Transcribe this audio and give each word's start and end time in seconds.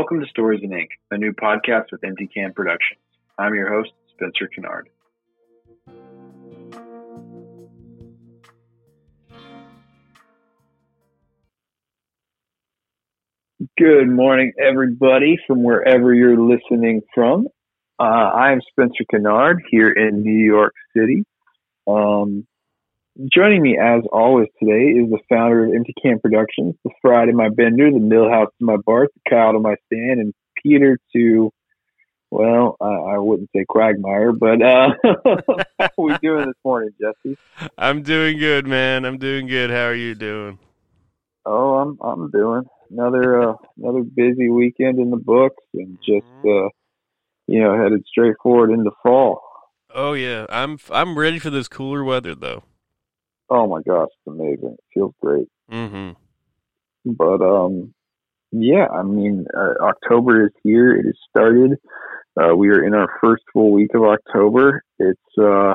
Welcome 0.00 0.20
to 0.20 0.26
Stories 0.28 0.60
in 0.62 0.72
Ink, 0.72 0.92
a 1.10 1.18
new 1.18 1.34
podcast 1.34 1.92
with 1.92 2.02
Empty 2.02 2.26
Can 2.32 2.54
Productions. 2.54 3.00
I'm 3.36 3.54
your 3.54 3.70
host, 3.70 3.90
Spencer 4.14 4.48
Kennard. 4.48 4.88
Good 13.76 14.08
morning, 14.08 14.54
everybody, 14.58 15.36
from 15.46 15.62
wherever 15.62 16.14
you're 16.14 16.40
listening 16.40 17.02
from. 17.14 17.48
Uh, 17.98 18.04
I 18.04 18.52
am 18.52 18.62
Spencer 18.70 19.04
Kennard 19.10 19.62
here 19.70 19.90
in 19.90 20.22
New 20.22 20.46
York 20.46 20.72
City. 20.96 21.24
Um, 21.86 22.46
joining 23.28 23.62
me, 23.62 23.78
as 23.78 24.02
always, 24.12 24.48
today 24.58 24.98
is 24.98 25.10
the 25.10 25.18
founder 25.28 25.66
of 25.66 25.74
Empty 25.74 25.94
Can 26.02 26.18
Productions, 26.20 26.74
the 26.84 26.90
Fry 27.02 27.26
to 27.26 27.32
my 27.32 27.48
bender, 27.48 27.90
the 27.90 27.98
Milhouse 27.98 28.48
to 28.58 28.64
my 28.64 28.76
Bart, 28.76 29.10
the 29.14 29.30
Kyle 29.30 29.52
to 29.52 29.58
my 29.58 29.76
Stan, 29.86 30.18
and 30.18 30.32
Peter 30.62 30.98
to, 31.14 31.52
well, 32.30 32.76
I, 32.80 32.86
I 32.86 33.18
wouldn't 33.18 33.50
say 33.54 33.64
Quagmire, 33.68 34.32
but 34.32 34.62
uh, 34.62 34.90
how 35.04 35.64
are 35.80 35.90
we 35.98 36.16
doing 36.18 36.46
this 36.46 36.56
morning, 36.64 36.90
Jesse? 37.00 37.36
I'm 37.76 38.02
doing 38.02 38.38
good, 38.38 38.66
man. 38.66 39.04
I'm 39.04 39.18
doing 39.18 39.46
good. 39.46 39.70
How 39.70 39.86
are 39.86 39.94
you 39.94 40.14
doing? 40.14 40.58
Oh, 41.46 41.74
I'm 41.78 41.98
I'm 42.02 42.30
doing 42.30 42.64
another 42.90 43.42
uh, 43.42 43.54
another 43.78 44.02
busy 44.02 44.50
weekend 44.50 44.98
in 44.98 45.10
the 45.10 45.16
books, 45.16 45.64
and 45.72 45.98
just 46.04 46.26
uh, 46.44 46.68
you 47.46 47.60
know 47.62 47.82
headed 47.82 48.04
straight 48.06 48.36
forward 48.42 48.70
into 48.70 48.90
fall. 49.02 49.42
Oh 49.92 50.12
yeah, 50.12 50.44
I'm 50.50 50.78
I'm 50.90 51.18
ready 51.18 51.38
for 51.38 51.48
this 51.48 51.66
cooler 51.66 52.04
weather 52.04 52.34
though. 52.34 52.62
Oh 53.50 53.66
my 53.66 53.82
gosh, 53.82 54.08
it's 54.08 54.26
amazing! 54.26 54.76
It 54.78 54.84
feels 54.94 55.14
great. 55.20 55.48
Mm-hmm. 55.70 56.12
But 57.16 57.42
um, 57.42 57.94
yeah, 58.52 58.86
I 58.88 59.02
mean, 59.02 59.46
uh, 59.56 59.84
October 59.84 60.46
is 60.46 60.52
here. 60.62 60.94
It 60.94 61.06
has 61.06 61.16
started. 61.28 61.78
Uh, 62.40 62.54
we 62.54 62.68
are 62.68 62.84
in 62.84 62.94
our 62.94 63.08
first 63.20 63.42
full 63.52 63.72
week 63.72 63.90
of 63.94 64.02
October. 64.02 64.82
It's 64.98 65.38
uh, 65.38 65.74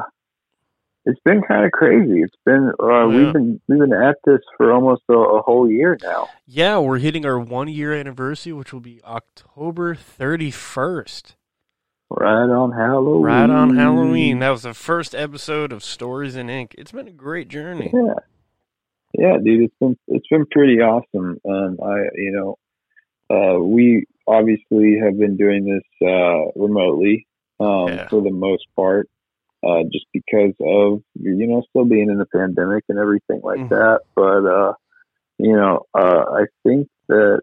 it's 1.06 1.20
been 1.24 1.42
kind 1.42 1.66
of 1.66 1.72
crazy. 1.72 2.22
It's 2.22 2.36
been 2.46 2.72
uh, 2.82 2.88
yeah. 2.88 3.06
we've 3.06 3.34
been 3.34 3.62
we've 3.68 3.80
been 3.80 3.94
at 3.94 4.18
this 4.26 4.42
for 4.58 4.72
almost 4.72 5.04
a, 5.10 5.14
a 5.14 5.42
whole 5.42 5.70
year 5.70 5.98
now. 6.02 6.30
Yeah, 6.46 6.80
we're 6.80 7.00
hitting 7.00 7.26
our 7.26 7.40
one 7.40 7.68
year 7.68 7.94
anniversary, 7.94 8.54
which 8.54 8.74
will 8.74 8.80
be 8.80 9.02
October 9.04 9.96
31st. 9.96 11.36
Right 12.18 12.50
on 12.50 12.72
Halloween. 12.72 13.24
Right 13.24 13.50
on 13.50 13.76
Halloween. 13.76 14.40
That 14.40 14.50
was 14.52 14.62
the 14.64 14.74
first 14.74 15.14
episode 15.14 15.74
of 15.74 15.84
Stories 15.84 16.36
in 16.38 16.50
Ink. 16.50 16.74
It's 16.78 16.92
been 16.94 17.08
a 17.10 17.12
great 17.12 17.50
journey. 17.50 17.92
Yeah, 17.94 18.14
yeah, 19.14 19.38
dude. 19.44 19.64
It's 19.64 19.76
been 19.82 19.98
it's 20.08 20.28
been 20.30 20.46
pretty 20.50 20.80
awesome. 20.80 21.38
Um, 21.48 21.78
I 21.84 22.04
you 22.16 22.32
know, 22.32 22.58
uh, 23.36 23.60
we 23.60 24.06
obviously 24.28 24.98
have 25.04 25.18
been 25.20 25.36
doing 25.36 25.66
this 25.66 26.08
uh, 26.08 26.52
remotely 26.56 27.28
um, 27.60 27.88
Yeah. 27.90 28.08
for 28.08 28.22
the 28.22 28.32
most 28.32 28.66
part, 28.78 29.10
uh, 29.68 29.84
just 29.92 30.06
because 30.14 30.54
of 30.62 31.02
you 31.16 31.48
know 31.48 31.64
still 31.70 31.86
being 31.86 32.10
in 32.10 32.18
the 32.18 32.28
pandemic 32.28 32.86
and 32.88 32.98
everything 32.98 33.42
like 33.44 33.60
Mhm. 33.60 33.70
that. 33.70 34.02
But 34.16 34.46
uh, 34.46 34.74
you 35.38 35.52
know, 35.54 35.82
uh, 35.94 36.24
I 36.34 36.46
think 36.64 36.88
that 37.10 37.42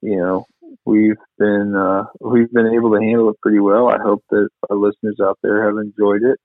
you 0.00 0.16
know 0.16 0.46
we've 0.84 1.16
been 1.38 1.74
uh, 1.74 2.04
we've 2.20 2.50
been 2.52 2.66
able 2.74 2.92
to 2.92 3.00
handle 3.00 3.30
it 3.30 3.40
pretty 3.40 3.60
well. 3.60 3.88
I 3.88 3.98
hope 3.98 4.24
that 4.30 4.48
our 4.68 4.76
listeners 4.76 5.18
out 5.22 5.38
there 5.42 5.66
have 5.66 5.78
enjoyed 5.78 6.22
it. 6.22 6.40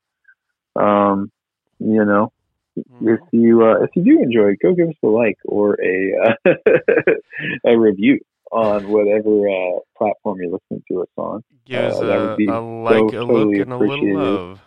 Um, 0.76 1.32
you 1.80 2.04
know, 2.06 2.32
if 2.76 3.20
you 3.32 3.64
uh, 3.66 3.84
if 3.84 3.92
you 3.96 4.04
do 4.04 4.22
enjoy 4.22 4.52
it, 4.52 4.60
go 4.62 4.74
give 4.74 4.90
us 4.90 4.96
a 5.04 5.08
like 5.08 5.38
or 5.46 5.78
a 5.82 6.36
uh, 6.46 6.54
a 7.66 7.78
review 7.78 8.20
on 8.52 8.88
whatever 8.90 9.50
uh, 9.50 9.80
platform 9.98 10.40
you're 10.42 10.52
listening 10.52 10.84
to 10.90 11.02
us 11.02 11.10
on. 11.18 11.44
Give 11.66 11.84
us 11.84 11.96
Uh, 11.98 12.06
that 12.06 12.18
a, 12.18 12.28
would 12.28 12.38
be 12.38 12.48
a 12.48 12.60
like, 12.60 12.96
a 12.96 13.12
totally 13.12 13.58
look, 13.58 13.68
and 13.68 13.74
a 13.74 13.78
little 13.78 14.16
love. 14.16 14.62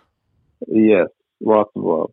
Yes, 0.66 1.09
lots 1.41 1.71
of 1.77 1.82
love. 1.82 2.11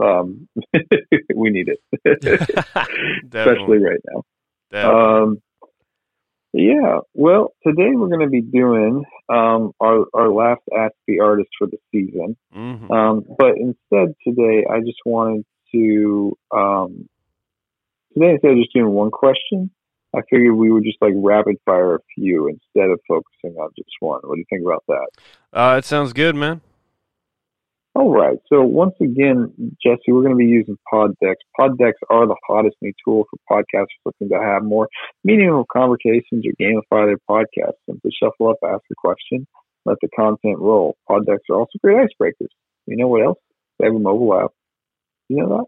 Um, 0.00 0.48
we 1.34 1.50
need 1.50 1.68
it, 1.68 1.80
especially 3.26 3.78
right 3.78 4.00
now. 4.12 4.22
Definitely. 4.70 5.22
Um, 5.22 5.42
yeah. 6.52 6.98
Well, 7.14 7.52
today 7.66 7.90
we're 7.94 8.08
going 8.08 8.20
to 8.20 8.28
be 8.28 8.40
doing 8.40 9.04
um, 9.28 9.72
our 9.80 10.04
our 10.14 10.28
last 10.28 10.62
Ask 10.76 10.94
the 11.06 11.20
Artist 11.20 11.50
for 11.58 11.66
the 11.66 11.78
season. 11.92 12.36
Mhm. 12.54 12.90
Um, 12.90 13.24
but 13.38 13.56
instead 13.56 14.14
today, 14.26 14.64
I 14.70 14.80
just 14.80 14.98
wanted 15.04 15.44
to 15.72 16.36
um, 16.50 17.08
today 18.14 18.32
instead 18.32 18.52
of 18.52 18.58
just 18.58 18.72
doing 18.72 18.90
one 18.90 19.10
question, 19.10 19.70
I 20.14 20.20
figured 20.30 20.54
we 20.54 20.72
would 20.72 20.84
just 20.84 20.98
like 21.00 21.12
rapid 21.16 21.56
fire 21.64 21.96
a 21.96 22.00
few 22.14 22.48
instead 22.48 22.90
of 22.90 23.00
focusing 23.06 23.58
on 23.60 23.70
just 23.76 23.90
one. 24.00 24.20
What 24.22 24.36
do 24.36 24.38
you 24.40 24.46
think 24.48 24.64
about 24.64 24.84
that? 24.88 25.08
Uh, 25.52 25.76
it 25.76 25.84
sounds 25.84 26.12
good, 26.12 26.34
man. 26.34 26.60
All 27.98 28.12
right. 28.14 28.38
So 28.46 28.62
once 28.62 28.94
again, 29.02 29.52
Jesse, 29.84 30.12
we're 30.12 30.22
going 30.22 30.34
to 30.34 30.38
be 30.38 30.44
using 30.46 30.78
pod 30.88 31.16
decks. 31.20 31.42
Pod 31.58 31.76
decks 31.78 31.98
are 32.08 32.28
the 32.28 32.36
hottest 32.46 32.76
new 32.80 32.92
tool 33.04 33.24
for 33.28 33.38
podcasters 33.64 33.86
looking 34.06 34.28
to 34.28 34.40
have 34.40 34.62
more 34.62 34.88
meaningful 35.24 35.66
conversations 35.72 36.44
or 36.46 36.52
gamify 36.62 37.06
their 37.06 37.18
podcast. 37.28 37.72
Simply 37.86 38.12
shuffle 38.22 38.50
up, 38.50 38.58
ask 38.64 38.82
a 38.92 38.94
question, 38.96 39.48
let 39.84 39.96
the 40.00 40.08
content 40.14 40.60
roll. 40.60 40.96
Pod 41.08 41.26
decks 41.26 41.42
are 41.50 41.58
also 41.58 41.72
great 41.82 41.96
icebreakers. 41.96 42.52
You 42.86 42.98
know 42.98 43.08
what 43.08 43.24
else? 43.24 43.38
They 43.80 43.86
have 43.86 43.96
a 43.96 43.98
mobile 43.98 44.32
app. 44.38 44.52
You 45.28 45.38
know 45.38 45.48
that? 45.48 45.64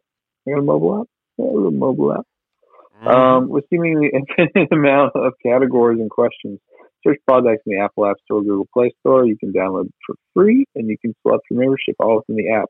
They 0.47 0.53
got 0.53 0.61
a 0.61 0.63
mobile 0.63 1.01
app? 1.01 1.07
They 1.37 1.45
have 1.47 1.53
a 1.53 1.71
mobile 1.73 2.13
app. 2.13 2.27
Mhm. 3.03 3.07
Um, 3.09 3.49
with 3.49 3.65
seemingly 3.71 4.09
infinite 4.15 4.69
amount 4.71 5.17
of 5.17 5.33
categories 5.45 5.99
and 5.99 6.11
questions. 6.11 6.61
Search 7.07 7.19
PodDecks 7.29 7.59
in 7.67 7.77
the 7.77 7.81
Apple 7.81 8.07
App 8.07 8.17
Store, 8.25 8.43
Google 8.43 8.69
Play 8.73 8.93
Store. 9.01 9.25
You 9.25 9.37
can 9.39 9.53
download 9.53 9.87
it 9.87 9.95
for 10.07 10.15
free, 10.35 10.65
and 10.75 10.89
you 10.89 10.97
can 11.01 11.15
select 11.23 11.45
your 11.51 11.61
membership 11.61 11.97
all 11.99 12.17
within 12.17 12.37
the 12.37 12.53
app. 12.53 12.69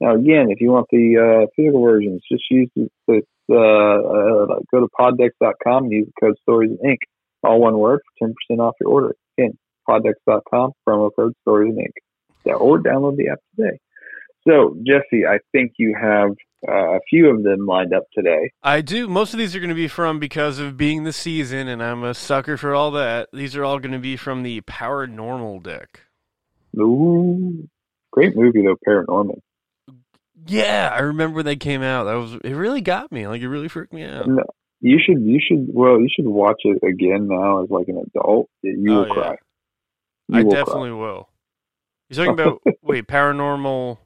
Now, 0.00 0.14
again, 0.14 0.50
if 0.50 0.60
you 0.60 0.70
want 0.70 0.86
the 0.90 1.18
uh, 1.18 1.46
physical 1.56 1.82
versions, 1.82 2.22
just 2.30 2.44
use 2.50 2.70
the, 2.76 3.22
uh, 3.50 3.54
uh, 3.54 4.58
go 4.70 4.80
to 4.80 4.88
poddecks.com 4.98 5.84
and 5.84 5.92
use 5.92 6.06
the 6.06 6.26
code 6.26 6.36
Stories 6.42 6.76
Ink, 6.84 7.00
all 7.42 7.60
one 7.60 7.78
word, 7.78 8.00
for 8.00 8.26
ten 8.26 8.34
percent 8.34 8.60
off 8.60 8.74
your 8.80 8.90
order. 8.90 9.16
Again, 9.36 9.58
poddecks.com 9.88 10.72
promo 10.88 11.10
code 11.14 11.34
Stories 11.42 11.76
Ink. 11.76 11.94
Yeah, 12.44 12.54
or 12.54 12.78
download 12.80 13.16
the 13.16 13.28
app 13.30 13.40
today. 13.56 13.78
So, 14.46 14.76
Jesse, 14.86 15.26
I 15.26 15.38
think 15.52 15.72
you 15.78 15.94
have 16.00 16.30
uh, 16.66 16.96
a 16.96 17.00
few 17.08 17.28
of 17.30 17.42
them 17.42 17.66
lined 17.66 17.94
up 17.94 18.04
today. 18.12 18.50
I 18.62 18.80
do. 18.80 19.06
Most 19.06 19.32
of 19.32 19.38
these 19.38 19.54
are 19.54 19.60
going 19.60 19.68
to 19.68 19.74
be 19.74 19.88
from 19.88 20.18
because 20.18 20.58
of 20.58 20.76
being 20.76 21.04
the 21.04 21.12
season, 21.12 21.68
and 21.68 21.82
I'm 21.82 22.02
a 22.02 22.14
sucker 22.14 22.56
for 22.56 22.74
all 22.74 22.90
that. 22.92 23.28
These 23.32 23.54
are 23.56 23.64
all 23.64 23.78
going 23.78 23.92
to 23.92 23.98
be 23.98 24.16
from 24.16 24.42
the 24.42 24.60
Paranormal 24.62 25.62
deck. 25.62 26.00
Ooh, 26.78 27.68
great 28.12 28.36
movie 28.36 28.62
though, 28.62 28.76
Paranormal. 28.86 29.40
Yeah, 30.46 30.90
I 30.94 31.00
remember 31.00 31.36
when 31.36 31.44
they 31.44 31.56
came 31.56 31.82
out. 31.82 32.04
That 32.04 32.14
was 32.14 32.34
it. 32.44 32.54
Really 32.54 32.80
got 32.80 33.12
me. 33.12 33.26
Like 33.26 33.40
it 33.42 33.48
really 33.48 33.68
freaked 33.68 33.92
me 33.92 34.04
out. 34.04 34.26
No, 34.28 34.42
you 34.80 34.98
should, 35.04 35.20
you 35.22 35.40
should, 35.46 35.66
well, 35.72 36.00
you 36.00 36.08
should 36.14 36.26
watch 36.28 36.60
it 36.64 36.78
again 36.86 37.28
now 37.28 37.62
as 37.62 37.70
like 37.70 37.88
an 37.88 38.02
adult. 38.14 38.48
You 38.62 38.92
Oh, 38.92 39.00
will 39.00 39.08
yeah. 39.08 39.14
cry. 39.14 39.36
You 40.28 40.38
I 40.38 40.42
will 40.42 40.50
definitely 40.50 40.92
will. 40.92 41.28
You're 42.08 42.24
talking 42.24 42.40
about 42.40 42.62
wait, 42.82 43.06
Paranormal 43.08 43.98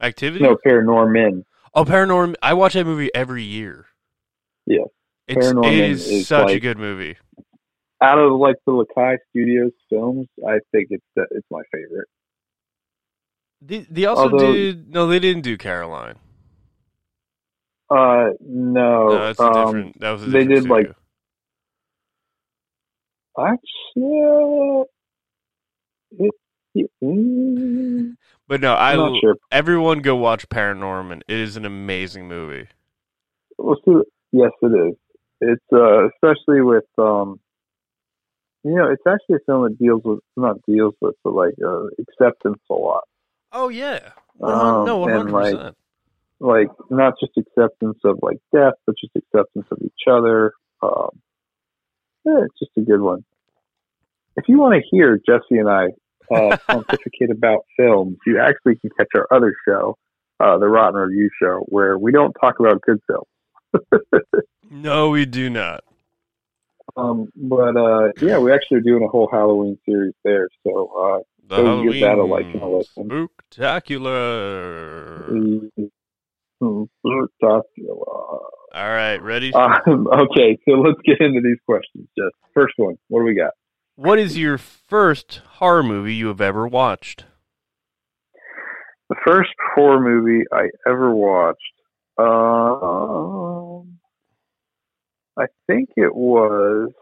Activity? 0.00 0.44
No, 0.44 0.56
Paranorman. 0.64 1.44
Oh, 1.74 1.84
Paranorman. 1.84 2.34
I 2.42 2.54
watch 2.54 2.74
that 2.74 2.84
movie 2.84 3.10
every 3.14 3.44
year. 3.44 3.86
Yes. 4.66 4.88
It's, 5.26 5.46
it 5.46 5.64
is, 5.74 6.08
is 6.08 6.28
such 6.28 6.50
a 6.50 6.60
good 6.60 6.78
movie. 6.78 7.16
Out 8.02 8.18
of 8.18 8.32
like 8.32 8.56
the 8.64 8.72
Laika 8.72 9.18
Studios 9.30 9.72
films, 9.90 10.26
I 10.46 10.60
think 10.72 10.88
it's 10.90 11.04
the, 11.16 11.26
it's 11.32 11.46
my 11.50 11.62
favorite. 11.72 12.08
They, 13.60 13.78
they 13.90 14.04
also 14.06 14.22
Although- 14.30 14.52
did. 14.52 14.92
No, 14.92 15.06
they 15.06 15.18
didn't 15.18 15.42
do 15.42 15.58
Coraline. 15.58 16.16
Uh, 17.90 18.30
no, 18.40 19.08
No, 19.08 19.18
that's 19.18 19.40
a 19.40 19.44
um, 19.44 19.66
different. 19.66 20.00
That 20.00 20.10
was 20.12 20.22
a 20.22 20.26
they 20.26 20.44
did, 20.44 20.68
like, 20.68 20.86
studio. 20.86 20.94
actually, 23.38 24.84
it, 26.26 26.34
it, 26.74 26.90
mm, 27.02 28.14
But 28.48 28.62
no, 28.62 28.74
I 28.74 28.94
sure. 28.94 29.36
everyone 29.52 30.00
go 30.00 30.16
watch 30.16 30.48
Paranorman. 30.48 31.20
It 31.28 31.38
is 31.38 31.56
an 31.56 31.66
amazing 31.66 32.28
movie. 32.28 32.66
Well, 33.58 33.76
see, 33.84 33.92
yes, 34.32 34.50
it 34.62 34.66
is. 34.66 34.94
It's 35.40 35.64
uh, 35.72 36.08
especially 36.08 36.62
with 36.62 36.86
um, 36.96 37.38
you 38.64 38.74
know, 38.74 38.90
it's 38.90 39.02
actually 39.06 39.36
a 39.36 39.44
film 39.46 39.64
that 39.64 39.78
deals 39.78 40.02
with 40.04 40.20
not 40.36 40.56
deals 40.66 40.94
with, 41.00 41.14
but 41.22 41.34
like 41.34 41.54
uh, 41.64 41.84
acceptance 42.00 42.60
a 42.70 42.74
lot. 42.74 43.04
Oh 43.52 43.68
yeah, 43.68 44.10
Um, 44.42 44.84
no, 44.86 45.02
hundred 45.02 45.30
like, 45.30 45.54
percent. 45.54 45.76
Like 46.40 46.68
not 46.90 47.14
just 47.20 47.32
acceptance 47.36 47.98
of 48.04 48.18
like 48.22 48.38
death, 48.54 48.74
but 48.86 48.94
just 48.98 49.14
acceptance 49.14 49.66
of 49.70 49.78
each 49.82 50.08
other. 50.10 50.52
Um, 50.82 51.10
yeah, 52.24 52.44
it's 52.44 52.58
just 52.58 52.72
a 52.78 52.80
good 52.80 53.00
one. 53.00 53.24
If 54.36 54.44
you 54.48 54.58
want 54.58 54.74
to 54.74 54.88
hear 54.90 55.18
Jesse 55.18 55.58
and 55.58 55.68
I 55.68 55.88
uh, 56.34 56.56
pontificate 56.68 57.30
about 57.30 57.64
films, 57.76 58.16
you 58.26 58.40
actually 58.40 58.76
can 58.76 58.90
catch 58.98 59.08
our 59.14 59.26
other 59.30 59.54
show, 59.66 59.96
uh, 60.40 60.58
the 60.58 60.66
Rotten 60.68 61.00
Review 61.00 61.30
Show, 61.40 61.64
where 61.68 61.96
we 61.98 62.12
don't 62.12 62.32
talk 62.40 62.58
about 62.60 62.80
good 62.82 63.00
films. 63.06 63.26
No, 64.70 65.08
we 65.10 65.24
do 65.24 65.48
not. 65.48 65.82
Um, 66.96 67.28
but 67.34 67.76
uh, 67.76 68.08
yeah, 68.20 68.38
we 68.38 68.52
actually 68.52 68.78
are 68.78 68.82
doing 68.82 69.02
a 69.02 69.08
whole 69.08 69.28
Halloween 69.30 69.78
series 69.86 70.14
there. 70.24 70.48
So 70.66 70.86
uh, 70.86 71.18
The 71.48 71.56
So 71.56 71.82
you 71.82 71.92
give 71.92 72.00
that 72.02 72.18
a 72.18 72.24
like 72.24 72.46
and 72.46 72.62
a 72.62 72.68
listen. 72.68 73.08
Spooktacular. 73.08 75.30
mm, 75.30 75.70
All 78.74 78.74
right, 78.74 79.16
ready? 79.22 79.52
Um, 79.54 80.06
okay, 80.08 80.58
so 80.68 80.74
let's 80.74 81.00
get 81.04 81.20
into 81.20 81.40
these 81.42 81.58
questions. 81.66 82.08
Just 82.18 82.34
first 82.52 82.74
one, 82.76 82.96
what 83.08 83.20
do 83.20 83.24
we 83.24 83.34
got? 83.34 83.52
What 83.98 84.20
is 84.20 84.38
your 84.38 84.58
first 84.58 85.40
horror 85.54 85.82
movie 85.82 86.14
you 86.14 86.28
have 86.28 86.40
ever 86.40 86.68
watched? 86.68 87.24
The 89.08 89.16
first 89.26 89.50
horror 89.74 89.98
movie 89.98 90.44
I 90.52 90.68
ever 90.86 91.12
watched. 91.12 91.58
Um, 92.16 93.98
I 95.36 95.46
think 95.66 95.88
it 95.96 96.14
was. 96.14 96.92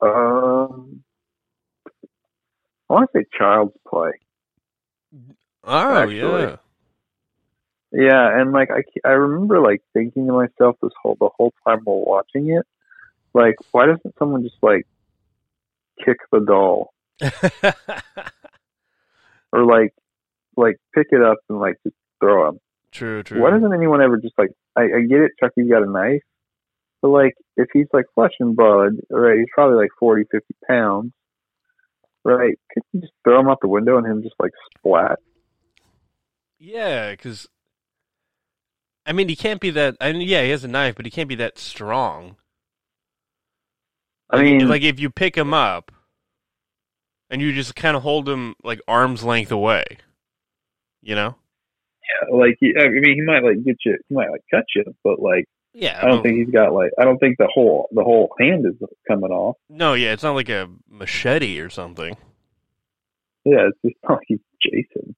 Um, 0.00 1.02
I 2.88 2.92
want 2.92 3.10
to 3.12 3.18
say 3.18 3.26
Child's 3.36 3.72
Play. 3.88 4.12
Oh 5.64 5.96
Actually. 5.96 6.42
yeah. 6.42 6.56
Yeah, 7.90 8.40
and 8.40 8.52
like 8.52 8.68
I, 8.70 8.84
I 9.04 9.14
remember 9.14 9.60
like 9.60 9.82
thinking 9.94 10.28
to 10.28 10.32
myself 10.32 10.76
this 10.80 10.92
whole 11.02 11.16
the 11.18 11.30
whole 11.36 11.52
time 11.66 11.80
while 11.82 12.04
watching 12.06 12.50
it, 12.50 12.64
like 13.34 13.54
why 13.72 13.86
doesn't 13.86 14.14
someone 14.18 14.42
just 14.42 14.56
like 14.62 14.86
kick 16.04 16.18
the 16.32 16.40
doll 16.40 16.92
or 19.52 19.64
like 19.64 19.94
like 20.56 20.76
pick 20.94 21.08
it 21.10 21.22
up 21.22 21.38
and 21.48 21.60
like 21.60 21.76
just 21.84 21.96
throw 22.20 22.48
him? 22.48 22.58
true, 22.92 23.22
true. 23.22 23.40
Why 23.40 23.50
doesn't 23.50 23.72
anyone 23.72 24.02
ever 24.02 24.18
just 24.18 24.34
like 24.38 24.50
I, 24.76 24.82
I 24.82 25.00
get 25.08 25.20
it, 25.20 25.32
Chucky's 25.40 25.70
got 25.70 25.82
a 25.82 25.90
knife, 25.90 26.22
but 27.02 27.08
like 27.08 27.34
if 27.56 27.68
he's 27.72 27.86
like 27.92 28.06
flesh 28.14 28.32
and 28.40 28.56
blood, 28.56 28.92
right? 29.10 29.38
He's 29.38 29.48
probably 29.54 29.76
like 29.76 29.90
40, 29.98 30.24
50 30.30 30.54
pounds, 30.66 31.12
right? 32.24 32.58
Could 32.72 32.82
you 32.92 33.00
just 33.02 33.12
throw 33.24 33.40
him 33.40 33.48
out 33.48 33.58
the 33.60 33.68
window 33.68 33.98
and 33.98 34.06
him 34.06 34.22
just 34.22 34.36
like 34.38 34.52
splat? 34.78 35.18
Yeah, 36.58 37.12
because 37.12 37.48
I 39.06 39.12
mean, 39.12 39.28
he 39.28 39.36
can't 39.36 39.60
be 39.60 39.70
that. 39.70 39.96
I 40.00 40.12
mean, 40.12 40.28
yeah, 40.28 40.42
he 40.42 40.50
has 40.50 40.64
a 40.64 40.68
knife, 40.68 40.94
but 40.94 41.04
he 41.04 41.10
can't 41.10 41.28
be 41.28 41.34
that 41.36 41.58
strong. 41.58 42.36
I 44.32 44.42
mean, 44.42 44.68
like 44.68 44.82
if 44.82 45.00
you 45.00 45.10
pick 45.10 45.36
him 45.36 45.52
up 45.54 45.90
and 47.30 47.40
you 47.42 47.52
just 47.52 47.74
kind 47.74 47.96
of 47.96 48.02
hold 48.02 48.28
him 48.28 48.54
like 48.62 48.80
arm's 48.88 49.22
length 49.24 49.50
away, 49.52 49.84
you 51.02 51.14
know? 51.14 51.36
Yeah, 52.30 52.36
like 52.36 52.56
he, 52.60 52.74
I 52.78 52.88
mean, 52.88 53.14
he 53.14 53.20
might 53.22 53.42
like 53.42 53.62
get 53.64 53.76
you, 53.84 53.96
he 54.08 54.14
might 54.14 54.30
like 54.30 54.42
cut 54.52 54.64
you, 54.74 54.84
but 55.04 55.20
like 55.20 55.46
Yeah. 55.74 55.98
I 56.02 56.06
don't 56.06 56.18
but- 56.18 56.22
think 56.24 56.38
he's 56.38 56.50
got 56.54 56.72
like 56.72 56.90
I 56.98 57.04
don't 57.04 57.18
think 57.18 57.38
the 57.38 57.48
whole 57.52 57.88
the 57.92 58.02
whole 58.04 58.32
hand 58.38 58.66
is 58.66 58.74
coming 59.08 59.30
off. 59.30 59.56
No, 59.68 59.94
yeah, 59.94 60.12
it's 60.12 60.22
not 60.22 60.34
like 60.34 60.48
a 60.48 60.68
machete 60.88 61.58
or 61.60 61.70
something. 61.70 62.16
Yeah, 63.44 63.68
it's 63.68 63.78
just 63.84 63.96
not 64.08 64.20
like 64.30 64.40
Jason. 64.62 65.16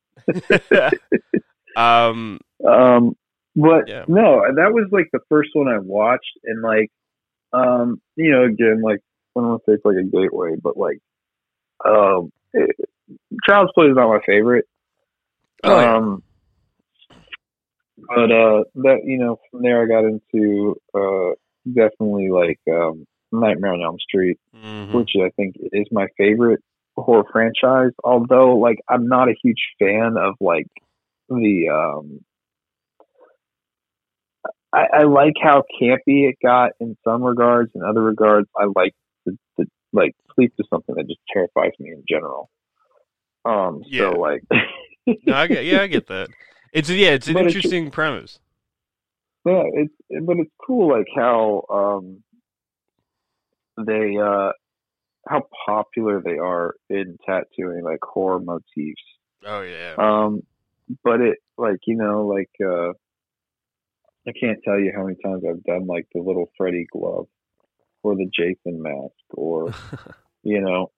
um, 1.77 2.41
Um, 2.67 3.17
but 3.57 3.89
Yeah. 3.89 4.05
no, 4.09 4.43
that 4.55 4.73
was 4.73 4.89
like 4.93 5.09
the 5.13 5.21
first 5.29 5.51
one 5.55 5.69
I 5.69 5.79
watched, 5.79 6.39
and 6.45 6.63
like, 6.63 6.91
um, 7.53 8.01
you 8.17 8.31
know, 8.31 8.45
again, 8.45 8.83
like 8.83 9.01
I 9.37 9.41
don't 9.41 9.49
want 9.49 9.63
to 9.65 9.71
say 9.71 9.75
it's 9.75 9.85
like 9.85 9.97
a 9.97 10.03
gateway, 10.05 10.57
but 10.63 10.77
like, 10.77 10.99
um, 11.85 12.31
it, 12.53 12.77
Child's 13.47 13.73
Play 13.75 13.87
is 13.87 13.97
not 13.97 14.09
my 14.09 14.21
favorite. 14.27 14.67
Oh, 15.65 15.81
yeah. 15.81 15.97
Um, 15.97 16.23
but 18.09 18.33
uh, 18.33 18.65
that 18.75 19.01
you 19.05 19.19
know, 19.19 19.39
from 19.51 19.63
there 19.63 19.83
I 19.83 19.87
got 19.87 20.05
into 20.05 20.77
uh, 20.95 21.35
definitely 21.67 22.31
like 22.31 22.61
um, 22.71 23.07
Nightmare 23.31 23.75
on 23.75 23.83
Elm 23.83 23.99
Street. 24.01 24.39
mhm. 24.55 24.93
which 24.93 25.13
I 25.17 25.31
think 25.37 25.57
is 25.73 25.87
my 25.91 26.07
favorite 26.17 26.61
horror 26.97 27.25
franchise. 27.33 27.93
Although, 28.03 28.57
like, 28.57 28.79
I'm 28.89 29.07
not 29.09 29.29
a 29.29 29.37
huge 29.43 29.63
fan 29.79 30.17
of 30.19 30.35
like 30.41 30.69
the. 31.29 31.69
um 31.69 32.21
I, 34.73 34.87
I 34.93 35.03
like 35.05 35.35
how 35.43 35.65
campy 35.81 36.29
it 36.29 36.37
got 36.43 36.73
in 36.81 36.97
some 37.05 37.23
regards. 37.23 37.71
In 37.75 37.83
other 37.83 38.03
regards, 38.03 38.49
I 38.57 38.65
like 38.75 38.95
to, 39.29 39.37
like 39.93 40.15
sleep 40.35 40.55
to 40.57 40.65
something 40.71 40.95
that 40.95 41.07
just 41.07 41.21
terrifies 41.33 41.73
me 41.79 41.91
in 41.91 42.03
general. 42.09 42.49
Um. 43.45 43.83
Yeah. 43.87 44.13
So 44.13 44.19
like. 44.19 44.43
no, 45.07 45.35
I 45.35 45.47
get, 45.47 45.65
yeah, 45.65 45.83
I 45.83 45.87
get 45.89 46.07
that. 46.09 46.29
It's 46.73 46.89
yeah, 46.89 47.11
it's 47.11 47.27
an 47.29 47.35
But 47.35 47.41
it's- 47.41 47.55
interesting 47.57 47.91
premise. 47.91 48.39
Yeah, 49.45 49.65
it's 49.75 49.95
but 50.25 50.37
it's 50.39 50.51
cool 50.65 50.89
like 50.97 51.09
how 51.15 51.65
um 51.69 52.23
they 53.77 54.17
uh 54.17 54.53
how 55.29 55.47
popular 55.67 56.21
they 56.21 56.39
are 56.39 56.75
in 56.89 57.19
tattooing 57.27 57.83
like 57.85 57.99
horror 58.03 58.39
motifs. 58.41 59.03
Oh 59.45 59.63
yeah, 59.63 59.95
Um 59.99 60.43
but 61.03 61.21
it 61.21 61.39
like 61.59 61.79
you 61.87 61.97
know 61.97 62.27
like 62.27 62.51
uh 62.65 62.93
I 64.27 64.33
can't 64.39 64.59
tell 64.65 64.79
you 64.79 64.93
how 64.95 65.05
many 65.05 65.17
times 65.25 65.43
I've 65.49 65.65
done 65.65 65.87
like 65.87 66.07
the 66.15 66.21
little 66.21 66.51
Freddy 66.57 66.87
glove 66.93 67.27
or 68.03 68.15
the 68.15 68.31
Jason 68.33 68.83
mask 68.83 69.13
or 69.31 69.73
you 70.43 70.61
know 70.61 70.91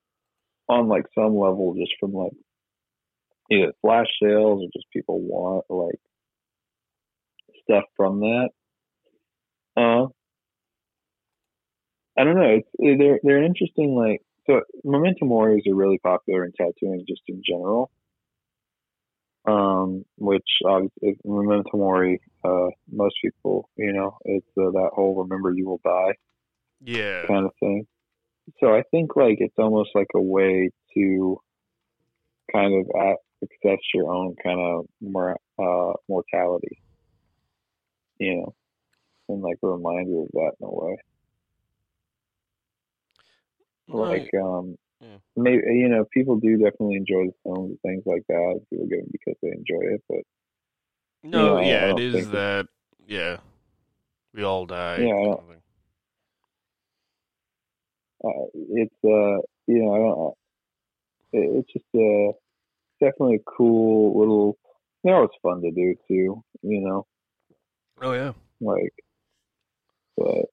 on 0.69 0.87
like 0.87 1.05
some 1.15 1.37
level 1.37 1.75
just 1.75 1.93
from 1.99 2.13
like 2.13 2.33
either 3.51 3.73
flash 3.81 4.07
sales 4.21 4.63
or 4.63 4.67
just 4.73 4.89
people 4.91 5.19
want 5.21 5.65
like 5.69 5.99
stuff 7.63 7.83
from 7.95 8.19
that. 8.21 8.49
Uh, 9.77 10.07
I 12.17 12.23
don't 12.23 12.35
know. 12.35 12.59
It's 12.59 12.99
they're 12.99 13.19
they're 13.23 13.43
interesting. 13.43 13.95
Like 13.95 14.21
so, 14.47 14.61
memento 14.83 15.25
moris 15.25 15.67
are 15.67 15.75
really 15.75 15.99
popular 15.99 16.45
in 16.45 16.51
tattooing 16.53 17.05
just 17.07 17.23
in 17.27 17.41
general. 17.45 17.91
Um, 19.47 20.05
which 20.17 20.47
obviously 20.65 21.19
memento 21.23 21.77
mori, 21.77 22.19
uh, 22.43 22.69
most 22.91 23.15
people, 23.21 23.69
you 23.77 23.93
know, 23.93 24.17
it's 24.25 24.47
uh, 24.57 24.71
that 24.71 24.89
whole 24.93 25.21
remember 25.21 25.53
you 25.53 25.67
will 25.67 25.81
die 25.83 26.15
yeah, 26.83 27.25
kind 27.27 27.45
of 27.45 27.51
thing. 27.59 27.87
So 28.59 28.73
I 28.73 28.83
think 28.91 29.15
like 29.15 29.37
it's 29.39 29.57
almost 29.57 29.91
like 29.95 30.07
a 30.15 30.21
way 30.21 30.71
to 30.95 31.39
kind 32.51 32.73
of 32.73 32.89
access 32.95 33.79
your 33.93 34.11
own 34.11 34.35
kind 34.43 34.59
of 34.59 34.85
mor- 35.01 35.39
uh, 35.59 35.93
mortality, 36.07 36.81
you 38.19 38.35
know, 38.35 38.55
and 39.29 39.41
like 39.41 39.57
a 39.63 39.67
reminder 39.67 40.21
of 40.21 40.27
that 40.33 40.51
in 40.59 40.67
a 40.67 40.73
way. 40.73 40.97
Like, 43.87 44.29
um, 44.41 44.77
Yeah. 45.01 45.17
maybe 45.35 45.61
you 45.67 45.89
know, 45.89 46.05
people 46.13 46.37
do 46.39 46.57
definitely 46.57 46.95
enjoy 46.95 47.25
the 47.27 47.33
films 47.43 47.71
and 47.71 47.79
things 47.81 48.03
like 48.05 48.23
that. 48.27 48.61
People 48.69 48.87
get 48.87 48.99
them 49.01 49.09
because 49.11 49.35
they 49.41 49.49
enjoy 49.49 49.93
it, 49.93 50.03
but 50.07 50.19
no, 51.23 51.59
yeah, 51.59 51.59
I 51.59 51.63
yeah, 51.65 51.91
it 51.91 51.99
is 51.99 52.13
think 52.13 52.27
it- 52.27 52.31
that. 52.31 52.67
Yeah, 53.07 53.37
we 54.33 54.43
all 54.43 54.65
die. 54.65 54.97
Yeah, 54.99 55.35
uh, 58.23 58.45
it's 58.53 58.95
uh 59.03 59.41
you 59.67 59.83
know 59.83 59.93
I 59.93 59.97
don't 59.97 60.37
it, 61.33 61.57
it's 61.59 61.73
just 61.73 61.85
uh 61.93 62.31
definitely 62.99 63.35
a 63.35 63.51
cool 63.57 64.17
little 64.19 64.57
you 65.03 65.11
know 65.11 65.23
it's 65.23 65.35
fun 65.43 65.61
to 65.61 65.71
do 65.71 65.95
too 66.07 66.43
you 66.63 66.81
know 66.81 67.05
Oh 68.01 68.13
yeah. 68.13 68.33
like 68.61 68.93
but 70.17 70.45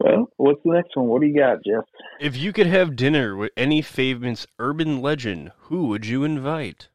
well 0.00 0.28
what's 0.36 0.60
the 0.64 0.72
next 0.72 0.96
one? 0.96 1.06
What 1.06 1.20
do 1.20 1.26
you 1.28 1.38
got 1.38 1.58
Jeff? 1.64 1.84
If 2.20 2.36
you 2.36 2.52
could 2.52 2.66
have 2.66 2.96
dinner 2.96 3.36
with 3.36 3.52
any 3.56 3.82
famous 3.82 4.46
urban 4.58 5.00
legend, 5.00 5.52
who 5.62 5.86
would 5.88 6.06
you 6.06 6.24
invite? 6.24 6.88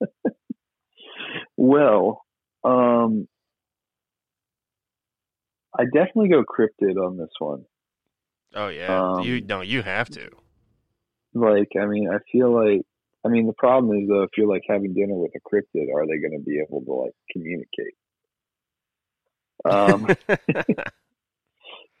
well 1.56 2.22
um 2.64 3.28
I 5.78 5.84
definitely 5.84 6.28
go 6.30 6.42
cryptid 6.42 6.96
on 6.96 7.18
this 7.18 7.28
one. 7.38 7.64
Oh 8.54 8.68
yeah, 8.68 9.18
Um, 9.18 9.22
you 9.22 9.42
no, 9.42 9.60
you 9.60 9.82
have 9.82 10.08
to. 10.10 10.30
like 11.34 11.68
I 11.80 11.86
mean 11.86 12.08
I 12.10 12.18
feel 12.32 12.50
like 12.52 12.82
I 13.24 13.28
mean 13.28 13.46
the 13.46 13.52
problem 13.52 13.98
is 13.98 14.08
though 14.08 14.22
if 14.22 14.30
you're 14.36 14.48
like 14.48 14.62
having 14.68 14.94
dinner 14.94 15.14
with 15.14 15.32
a 15.34 15.40
cryptid 15.40 15.92
are 15.94 16.06
they 16.06 16.18
going 16.18 16.38
to 16.38 16.44
be 16.44 16.60
able 16.66 16.82
to 16.84 16.92
like 16.92 17.12
communicate? 17.32 17.94
Um 19.64 20.06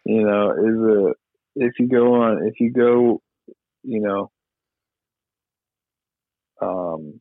you 0.06 0.22
know, 0.22 0.52
is 0.52 0.78
a 0.78 1.66
if 1.66 1.72
you 1.80 1.88
go 1.88 2.14
on 2.14 2.46
if 2.46 2.60
you 2.60 2.72
go, 2.72 3.20
you 3.82 4.00
know, 4.00 4.30
um, 6.62 7.20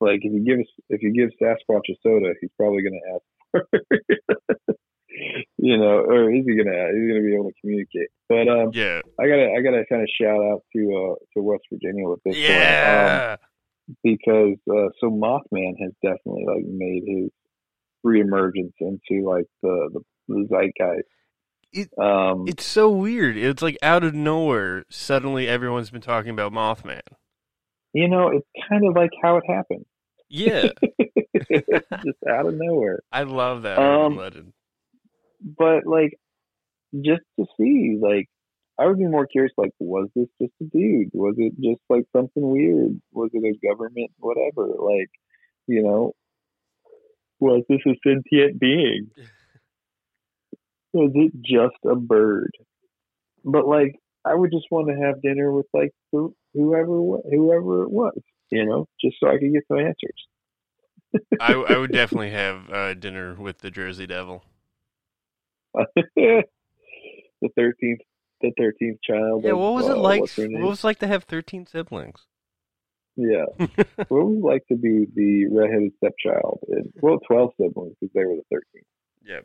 like 0.00 0.20
if 0.22 0.32
you 0.32 0.44
give 0.44 0.58
us 0.58 0.66
if 0.88 1.02
you 1.02 1.12
give 1.12 1.30
Sasquatch 1.40 1.88
a 1.88 1.94
soda, 2.02 2.34
he's 2.40 2.50
probably 2.58 2.82
going 2.82 3.00
to 3.00 3.14
ask. 3.14 3.22
For 3.52 4.74
you 5.58 5.78
know, 5.78 5.98
or 5.98 6.32
is 6.34 6.44
he 6.44 6.56
gonna 6.56 6.88
is 6.88 6.96
he 6.96 7.08
gonna 7.08 7.22
be 7.22 7.34
able 7.34 7.50
to 7.50 7.60
communicate? 7.60 8.08
But 8.28 8.48
um, 8.48 8.70
yeah, 8.72 9.00
I 9.20 9.28
gotta 9.28 9.54
I 9.56 9.62
gotta 9.62 9.84
kind 9.88 10.02
of 10.02 10.08
shout 10.20 10.42
out 10.42 10.62
to 10.74 10.80
uh 10.80 11.14
to 11.34 11.42
West 11.42 11.64
Virginia 11.72 12.08
with 12.08 12.20
this 12.24 12.34
one. 12.34 12.44
Um, 12.44 12.58
yeah. 12.58 13.36
because 14.02 14.56
uh, 14.68 14.90
so 14.98 15.10
Mothman 15.10 15.74
has 15.80 15.92
definitely 16.02 16.46
like 16.46 16.64
made 16.66 17.04
his 17.06 17.30
reemergence 18.04 18.72
into 18.80 19.24
like 19.24 19.46
the 19.62 19.90
the, 19.92 20.00
the 20.28 20.46
zeitgeist. 20.50 21.06
It- 21.72 21.96
um, 21.98 22.44
It's 22.48 22.64
so 22.64 22.90
weird. 22.90 23.36
It's 23.36 23.62
like 23.62 23.78
out 23.82 24.04
of 24.04 24.14
nowhere. 24.14 24.84
Suddenly, 24.90 25.48
everyone's 25.48 25.90
been 25.90 26.00
talking 26.02 26.30
about 26.30 26.52
Mothman. 26.52 27.00
you 27.94 28.08
know, 28.08 28.28
it's 28.28 28.46
kind 28.68 28.86
of 28.86 28.94
like 28.94 29.10
how 29.22 29.36
it 29.36 29.44
happened. 29.46 29.84
Yeah, 30.28 30.68
just 31.50 32.18
out 32.28 32.46
of 32.46 32.54
nowhere. 32.54 33.00
I 33.12 33.24
love 33.24 33.62
that 33.62 33.78
Um, 33.78 34.16
legend. 34.16 34.52
But 35.40 35.86
like, 35.86 36.18
just 36.94 37.22
to 37.38 37.46
see, 37.58 37.98
like, 38.00 38.28
I 38.78 38.86
would 38.86 38.98
be 38.98 39.06
more 39.06 39.26
curious. 39.26 39.52
Like, 39.58 39.72
was 39.78 40.08
this 40.14 40.28
just 40.40 40.52
a 40.62 40.64
dude? 40.64 41.10
Was 41.12 41.34
it 41.38 41.52
just 41.60 41.80
like 41.90 42.04
something 42.16 42.42
weird? 42.48 43.00
Was 43.12 43.30
it 43.34 43.44
a 43.44 43.66
government? 43.66 44.10
Whatever. 44.18 44.66
Like, 44.78 45.10
you 45.66 45.82
know, 45.82 46.12
was 47.38 47.64
this 47.68 47.80
a 47.86 47.94
sentient 48.06 48.58
being? 48.60 49.10
Was 50.92 51.12
it 51.14 51.32
just 51.42 51.76
a 51.84 51.96
bird? 51.96 52.50
But 53.44 53.66
like, 53.66 53.96
I 54.24 54.34
would 54.34 54.52
just 54.52 54.66
want 54.70 54.88
to 54.88 55.06
have 55.06 55.22
dinner 55.22 55.52
with 55.52 55.66
like 55.72 55.92
whoever 56.12 57.18
whoever 57.30 57.82
it 57.82 57.90
was, 57.90 58.18
you 58.50 58.64
know, 58.64 58.86
just 59.00 59.16
so 59.20 59.28
I 59.28 59.38
could 59.38 59.52
get 59.52 59.64
some 59.68 59.78
answers. 59.78 60.26
I, 61.40 61.52
I 61.54 61.78
would 61.78 61.92
definitely 61.92 62.30
have 62.30 62.70
uh, 62.70 62.94
dinner 62.94 63.34
with 63.34 63.58
the 63.58 63.70
Jersey 63.70 64.06
Devil. 64.06 64.44
the 65.74 66.44
thirteenth, 67.56 68.00
the 68.40 68.52
thirteenth 68.56 68.98
child. 69.02 69.44
Yeah, 69.44 69.52
of, 69.52 69.58
what 69.58 69.74
was 69.74 69.86
it 69.86 69.96
uh, 69.96 70.00
like? 70.00 70.20
What 70.20 70.68
was 70.68 70.80
it 70.80 70.86
like 70.86 70.98
to 71.00 71.06
have 71.06 71.24
thirteen 71.24 71.66
siblings? 71.66 72.26
Yeah, 73.16 73.44
what 73.58 74.10
was 74.10 74.38
it 74.38 74.44
like 74.44 74.66
to 74.68 74.76
be 74.76 75.06
the 75.14 75.48
redheaded 75.50 75.92
stepchild? 75.96 76.60
And, 76.68 76.92
well, 77.00 77.18
twelve 77.26 77.52
siblings 77.60 77.94
because 78.00 78.12
they 78.14 78.24
were 78.24 78.36
the 78.36 78.44
thirteenth. 78.50 78.86
yeah. 79.24 79.40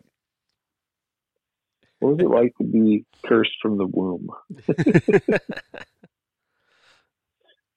What 1.99 2.17
was 2.17 2.19
it 2.19 2.29
like 2.29 2.55
to 2.57 2.63
be 2.63 3.05
cursed 3.25 3.57
from 3.61 3.77
the 3.77 3.87
womb? 3.87 4.29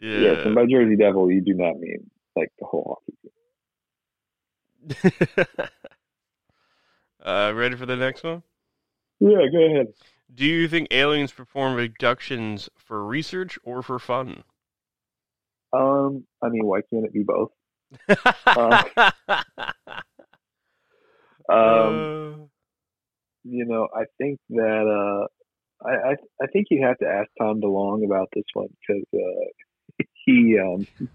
Yeah. 0.01 0.21
Yes, 0.21 0.39
and 0.47 0.55
by 0.55 0.65
Jersey 0.65 0.97
Devil, 0.97 1.31
you 1.31 1.43
do 1.43 1.53
not 1.53 1.79
mean 1.79 2.11
like 2.35 2.51
the 2.59 2.65
whole 2.65 3.03
hockey 3.05 3.19
team. 4.97 5.47
uh, 7.23 7.53
ready 7.55 7.77
for 7.77 7.85
the 7.85 7.97
next 7.97 8.25
one? 8.25 8.43
Yeah, 9.21 9.47
go 9.53 9.59
ahead. 9.63 9.89
Do 10.35 10.47
you 10.47 10.69
think 10.69 10.89
aliens 10.91 11.33
perform 11.33 11.79
abductions 11.79 12.71
for 12.79 13.05
research 13.05 13.59
or 13.63 13.83
for 13.83 13.99
fun? 13.99 14.43
Um, 15.75 16.25
I 16.43 16.49
mean, 16.49 16.65
why 16.65 16.81
can't 16.81 17.05
it 17.05 17.13
be 17.13 17.23
both? 17.23 17.51
Uh, 18.47 18.83
Um, 21.51 22.47
Uh, 22.47 22.47
you 23.45 23.65
know, 23.67 23.89
I 23.95 24.05
think 24.19 24.39
that 24.51 24.87
uh, 24.87 25.87
I, 25.89 26.11
I 26.11 26.17
I 26.43 26.47
think 26.53 26.67
you 26.71 26.85
have 26.87 26.99
to 26.99 27.07
ask 27.07 27.29
Tom 27.39 27.61
DeLonge 27.61 28.05
about 28.05 28.29
this 28.35 28.45
one 28.55 28.69
because 28.87 29.05
uh, 29.15 30.05
he 30.25 30.59
um 30.59 30.87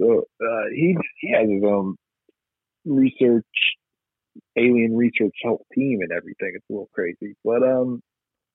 so 0.00 0.24
uh, 0.40 0.66
he 0.74 0.96
he 1.20 1.32
has 1.32 1.48
his 1.48 1.62
own 1.64 1.96
research 2.84 3.44
alien 4.56 4.96
research 4.96 5.34
help 5.42 5.62
team 5.74 6.00
and 6.02 6.12
everything. 6.12 6.52
It's 6.54 6.64
a 6.70 6.72
little 6.72 6.90
crazy, 6.94 7.34
but 7.44 7.62
um, 7.62 8.02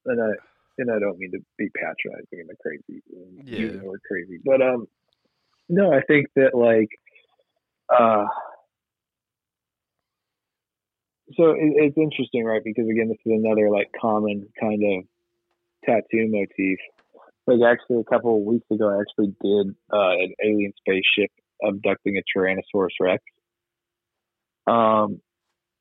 and 0.05 0.21
I 0.21 0.31
and 0.77 0.91
I 0.91 0.99
don't 0.99 1.19
mean 1.19 1.31
to 1.31 1.39
be 1.57 1.69
patronizing 1.75 2.39
in 2.39 2.47
the 2.47 2.55
crazy 2.61 3.01
Yeah. 3.47 3.57
using 3.63 3.79
the 3.79 3.85
word 3.85 4.01
crazy, 4.07 4.39
but 4.43 4.61
um, 4.61 4.87
no, 5.69 5.93
I 5.93 6.01
think 6.01 6.27
that 6.35 6.55
like 6.55 6.89
uh 7.89 8.25
so 11.35 11.51
it, 11.51 11.73
it's 11.75 11.97
interesting, 11.97 12.43
right? 12.45 12.61
Because 12.63 12.87
again, 12.89 13.09
this 13.09 13.17
is 13.25 13.39
another 13.43 13.69
like 13.69 13.89
common 13.99 14.47
kind 14.59 14.81
of 14.83 15.03
tattoo 15.85 16.27
motif. 16.27 16.79
Like 17.47 17.59
actually, 17.65 18.01
a 18.01 18.03
couple 18.03 18.37
of 18.37 18.43
weeks 18.43 18.65
ago, 18.71 18.89
I 18.89 19.01
actually 19.01 19.35
did 19.41 19.75
uh, 19.91 20.11
an 20.11 20.33
alien 20.43 20.73
spaceship 20.77 21.31
abducting 21.63 22.17
a 22.17 22.21
Tyrannosaurus 22.37 22.89
Rex. 22.99 23.23
Um, 24.67 25.21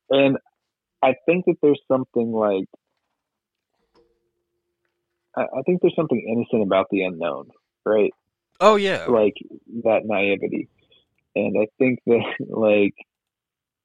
and 0.09 0.37
I 1.01 1.15
think 1.25 1.45
that 1.45 1.55
there's 1.61 1.81
something 1.87 2.31
like 2.31 2.65
I, 5.35 5.41
I 5.41 5.61
think 5.65 5.81
there's 5.81 5.95
something 5.95 6.19
innocent 6.19 6.63
about 6.63 6.87
the 6.89 7.03
unknown, 7.03 7.49
right? 7.85 8.11
oh 8.61 8.75
yeah. 8.75 9.05
like 9.07 9.35
that 9.83 10.01
naivety. 10.05 10.69
And 11.35 11.57
I 11.61 11.67
think 11.77 11.99
that 12.05 12.23
like 12.49 12.95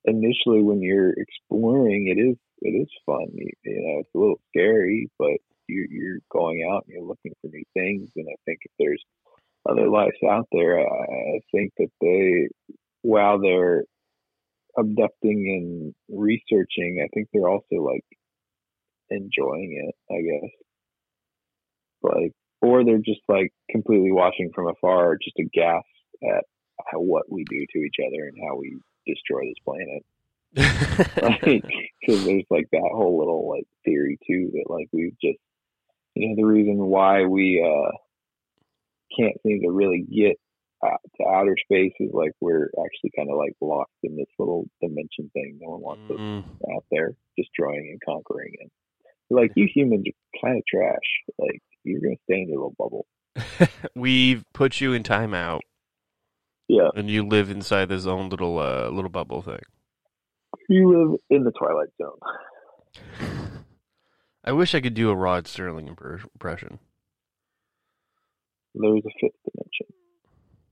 initially 0.07 0.63
when 0.63 0.83
you're 0.83 1.13
exploring, 1.13 2.07
it 2.09 2.21
is 2.21 2.37
it 2.63 2.71
is 2.71 2.89
fun. 3.05 3.27
You, 3.35 3.51
you 3.65 3.83
know, 3.83 4.01
it's 4.01 4.15
a 4.15 4.19
little 4.19 4.41
scary, 4.49 5.11
but 5.19 5.37
you, 5.69 5.87
you're 5.91 6.21
going 6.31 6.67
out 6.71 6.85
and 6.87 6.95
you're 6.95 7.07
looking 7.07 7.33
for 7.41 7.49
new 7.49 7.65
things. 7.75 8.09
And 8.17 8.27
I 8.29 8.37
think 8.45 8.61
if 8.65 8.73
there's 8.79 9.03
other 9.69 9.89
lives 9.89 10.17
out 10.29 10.47
there, 10.53 10.79
I, 10.81 10.83
I 10.83 11.41
think 11.53 11.73
that 11.79 11.91
they, 12.01 12.49
while 13.03 13.41
they're 13.41 13.85
abducting 14.79 15.93
and 16.09 16.19
researching, 16.19 17.05
I 17.05 17.09
think 17.15 17.29
they're 17.33 17.49
also 17.49 17.77
like 17.83 18.05
enjoying 19.11 19.85
it. 19.85 19.95
I 20.11 20.21
guess, 20.23 20.51
like, 22.03 22.33
or 22.63 22.85
they're 22.85 22.99
just 22.99 23.21
like 23.29 23.53
completely 23.71 24.13
watching 24.13 24.51
from 24.55 24.69
afar, 24.69 25.19
just 25.23 25.37
aghast 25.39 25.87
at 26.23 26.45
how 26.91 27.01
what 27.01 27.25
we 27.31 27.45
do 27.49 27.65
to 27.73 27.79
each 27.81 27.97
other 28.07 28.29
and 28.29 28.37
how 28.47 28.57
we 28.57 28.79
destroy 29.07 29.43
this 29.47 29.63
planet. 29.65 30.05
Like, 31.23 31.65
because 32.01 32.25
there's 32.25 32.45
like 32.51 32.67
that 32.73 32.91
whole 32.93 33.19
little 33.19 33.49
like 33.51 33.67
theory 33.85 34.19
too 34.27 34.51
that 34.55 34.73
like 34.73 34.89
we've 34.93 35.17
just, 35.23 35.39
you 36.15 36.29
know, 36.29 36.35
the 36.37 36.45
reason 36.45 36.79
why 36.79 37.25
we 37.27 37.63
uh 37.63 37.91
can't 39.17 39.37
seem 39.47 39.61
to 39.63 39.71
really 39.71 40.01
get 40.11 40.37
out 40.85 41.01
to 41.17 41.27
outer 41.27 41.57
space 41.63 41.93
is 42.01 42.11
like 42.13 42.33
we're 42.41 42.67
actually 42.85 43.11
kind 43.17 43.31
of 43.31 43.37
like 43.37 43.53
locked 43.61 43.91
in 44.03 44.17
this 44.17 44.27
little 44.39 44.67
dimension 44.81 45.31
thing. 45.33 45.59
No 45.61 45.71
one 45.71 45.81
wants 45.81 46.03
us 46.11 46.17
Mm. 46.19 46.45
out 46.75 46.85
there 46.91 47.15
destroying 47.37 47.89
and 47.91 48.01
conquering 48.05 48.55
and 48.61 48.71
like 49.31 49.53
you 49.57 49.67
humans 49.73 50.07
are 50.07 50.41
kind 50.47 50.59
of 50.59 50.65
trash. 50.67 50.99
Like 51.39 51.61
you're 51.85 52.01
gonna 52.01 52.17
stay 52.25 52.41
in 52.43 52.49
your 52.49 52.59
little 52.59 52.75
bubble. 52.79 53.07
We've 53.95 54.45
put 54.55 54.81
you 54.81 54.93
in 54.93 55.03
timeout, 55.03 55.61
Yeah, 56.69 56.89
and 56.95 57.09
you 57.11 57.27
live 57.27 57.51
inside 57.51 57.89
this 57.89 58.07
own 58.07 58.29
little 58.29 58.59
uh, 58.59 58.89
little 58.89 59.11
bubble 59.11 59.43
thing. 59.43 59.61
you 60.69 60.89
live 61.11 61.21
in 61.31 61.45
the 61.45 61.53
twilight 61.53 61.89
zone. 62.01 62.19
I 64.45 64.53
wish 64.53 64.75
I 64.75 64.81
could 64.81 64.95
do 64.95 65.11
a 65.11 65.15
Rod 65.15 65.45
Serling 65.47 65.89
impression. 65.89 66.79
There's 68.75 69.03
a 69.07 69.11
fifth 69.21 69.37
dimension, 69.45 69.87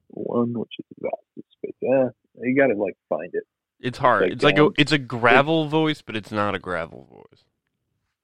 one 0.09 0.53
which 0.59 0.71
is 0.79 0.85
vast 1.01 1.15
in 1.37 1.43
space. 1.57 1.77
Yeah, 1.81 2.09
you 2.41 2.57
gotta 2.57 2.75
like 2.79 2.97
find 3.09 3.31
it. 3.33 3.45
It's 3.81 3.99
hard. 3.99 4.23
Like, 4.23 4.33
it's 4.33 4.45
like 4.45 4.59
a 4.59 4.71
it's 4.79 4.93
a 4.93 4.99
gravel 4.99 5.67
voice, 5.69 6.03
but 6.03 6.17
it's 6.17 6.31
not 6.33 6.55
a 6.55 6.59
gravel 6.59 7.07
voice. 7.11 7.45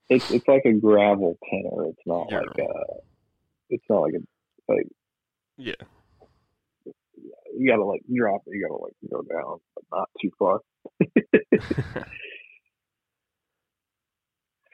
It's 0.08 0.30
it's 0.30 0.46
like 0.48 0.62
a 0.64 0.72
gravel 0.72 1.38
tenor. 1.48 1.86
It's 1.88 2.02
not 2.06 2.26
Yeah. 2.30 2.38
like 2.40 2.58
a. 2.58 2.84
It's 3.70 3.84
not 3.88 4.00
like 4.00 4.14
a 4.14 4.72
like 4.72 4.86
Yeah. 5.56 5.74
You 7.60 7.70
gotta 7.70 7.84
like 7.84 8.00
drop 8.14 8.40
it. 8.46 8.54
You 8.56 8.66
gotta 8.66 8.82
like 8.82 8.94
go 9.10 9.20
down, 9.22 9.58
but 9.74 9.84
not 9.92 10.08
too 10.20 10.30
far. 10.38 10.60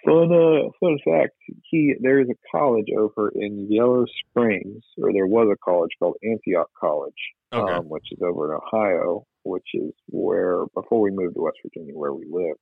Fun, 0.04 0.30
uh, 0.32 0.68
fun 0.78 0.98
fact: 1.04 1.32
he 1.68 1.94
there 2.00 2.20
is 2.20 2.28
a 2.30 2.36
college 2.56 2.86
over 2.96 3.32
in 3.34 3.66
Yellow 3.68 4.04
Springs, 4.30 4.84
or 5.02 5.12
there 5.12 5.26
was 5.26 5.48
a 5.52 5.56
college 5.64 5.90
called 5.98 6.16
Antioch 6.22 6.70
College, 6.78 7.12
Okay. 7.52 7.72
um, 7.72 7.88
which 7.88 8.06
is 8.12 8.18
over 8.22 8.52
in 8.54 8.60
Ohio, 8.64 9.26
which 9.42 9.66
is 9.74 9.92
where 10.08 10.64
before 10.74 11.00
we 11.00 11.10
moved 11.10 11.34
to 11.34 11.42
West 11.42 11.56
Virginia, 11.64 11.92
where 11.94 12.12
we 12.12 12.24
live. 12.30 12.56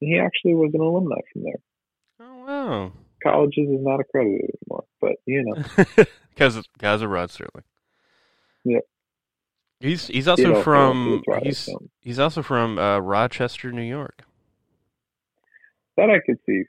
And 0.00 0.12
he 0.12 0.18
actually 0.18 0.54
was 0.54 0.70
an 0.74 0.80
alumni 0.80 1.16
from 1.32 1.42
there. 1.42 1.60
oh 2.20 2.44
wow. 2.46 2.92
Colleges 3.20 3.68
is 3.68 3.80
not 3.82 3.98
accredited 3.98 4.42
anymore, 4.62 4.84
but 5.00 5.16
you 5.26 5.42
know, 5.44 5.64
Because 6.34 6.62
because 6.74 7.02
of 7.02 7.10
Rod 7.10 7.30
Serling. 7.30 7.64
Yep. 8.64 8.84
He's 9.80 10.06
he's 10.06 10.26
also 10.26 10.50
also 10.50 10.62
from 10.62 11.22
he's 11.42 11.68
he's 12.00 12.18
also 12.18 12.42
from 12.42 12.78
uh, 12.78 12.98
Rochester, 12.98 13.72
New 13.72 13.82
York. 13.82 14.22
that 15.96 16.10
I 16.10 16.18
could 16.24 16.38
see. 16.46 16.64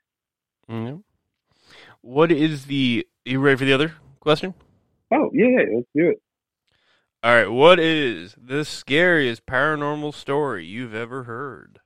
Mhm. 0.69 1.03
What 2.01 2.31
is 2.31 2.65
the? 2.65 3.07
You 3.25 3.39
ready 3.39 3.57
for 3.57 3.65
the 3.65 3.73
other 3.73 3.95
question? 4.19 4.53
Oh 5.11 5.29
yeah, 5.33 5.63
let's 5.73 5.87
do 5.95 6.09
it. 6.09 6.21
All 7.23 7.33
right. 7.33 7.49
What 7.49 7.79
is 7.79 8.35
the 8.37 8.63
scariest 8.63 9.45
paranormal 9.45 10.13
story 10.13 10.65
you've 10.65 10.93
ever 10.93 11.23
heard? 11.23 11.79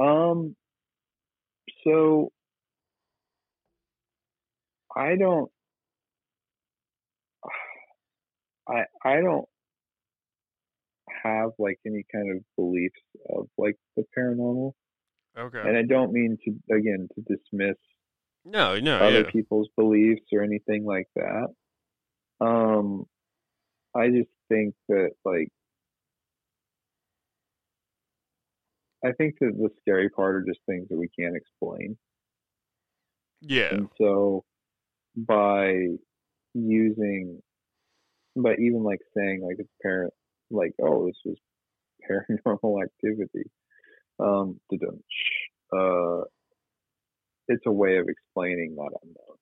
Um, 0.00 0.56
so 1.84 2.32
I 4.96 5.16
don't, 5.16 5.50
I 8.68 8.84
I 9.04 9.20
don't 9.20 9.46
have 11.22 11.50
like 11.58 11.78
any 11.86 12.04
kind 12.12 12.36
of 12.36 12.42
beliefs 12.56 13.00
of 13.30 13.48
like 13.58 13.76
the 13.96 14.04
paranormal. 14.16 14.72
Okay. 15.38 15.60
And 15.60 15.76
I 15.76 15.82
don't 15.82 16.12
mean 16.12 16.38
to 16.44 16.74
again 16.74 17.08
to 17.14 17.20
dismiss 17.22 17.76
no, 18.44 18.78
no, 18.78 18.98
other 18.98 19.22
yeah. 19.22 19.30
people's 19.30 19.68
beliefs 19.76 20.22
or 20.32 20.42
anything 20.42 20.84
like 20.84 21.08
that. 21.14 21.46
Um, 22.40 23.04
I 23.94 24.08
just 24.08 24.30
think 24.48 24.74
that 24.88 25.10
like 25.24 25.48
I 29.04 29.12
think 29.12 29.36
that 29.40 29.52
the 29.56 29.70
scary 29.80 30.08
part 30.08 30.36
are 30.36 30.44
just 30.46 30.60
things 30.66 30.88
that 30.90 30.98
we 30.98 31.08
can't 31.08 31.36
explain. 31.36 31.96
Yeah. 33.40 33.74
And 33.74 33.88
so 33.98 34.44
by 35.16 35.86
using 36.54 37.40
but 38.36 38.58
even 38.58 38.82
like 38.82 39.00
saying 39.16 39.42
like 39.42 39.56
it's 39.58 39.72
parent 39.82 40.12
like, 40.50 40.72
oh, 40.82 41.06
this 41.06 41.16
was 41.24 41.36
paranormal 42.10 42.82
activity. 42.82 43.50
Um 44.18 44.60
uh 45.72 46.22
it's 47.48 47.66
a 47.66 47.72
way 47.72 47.96
of 47.98 48.06
explaining 48.08 48.76
that 48.76 48.90
unknown. 49.02 49.36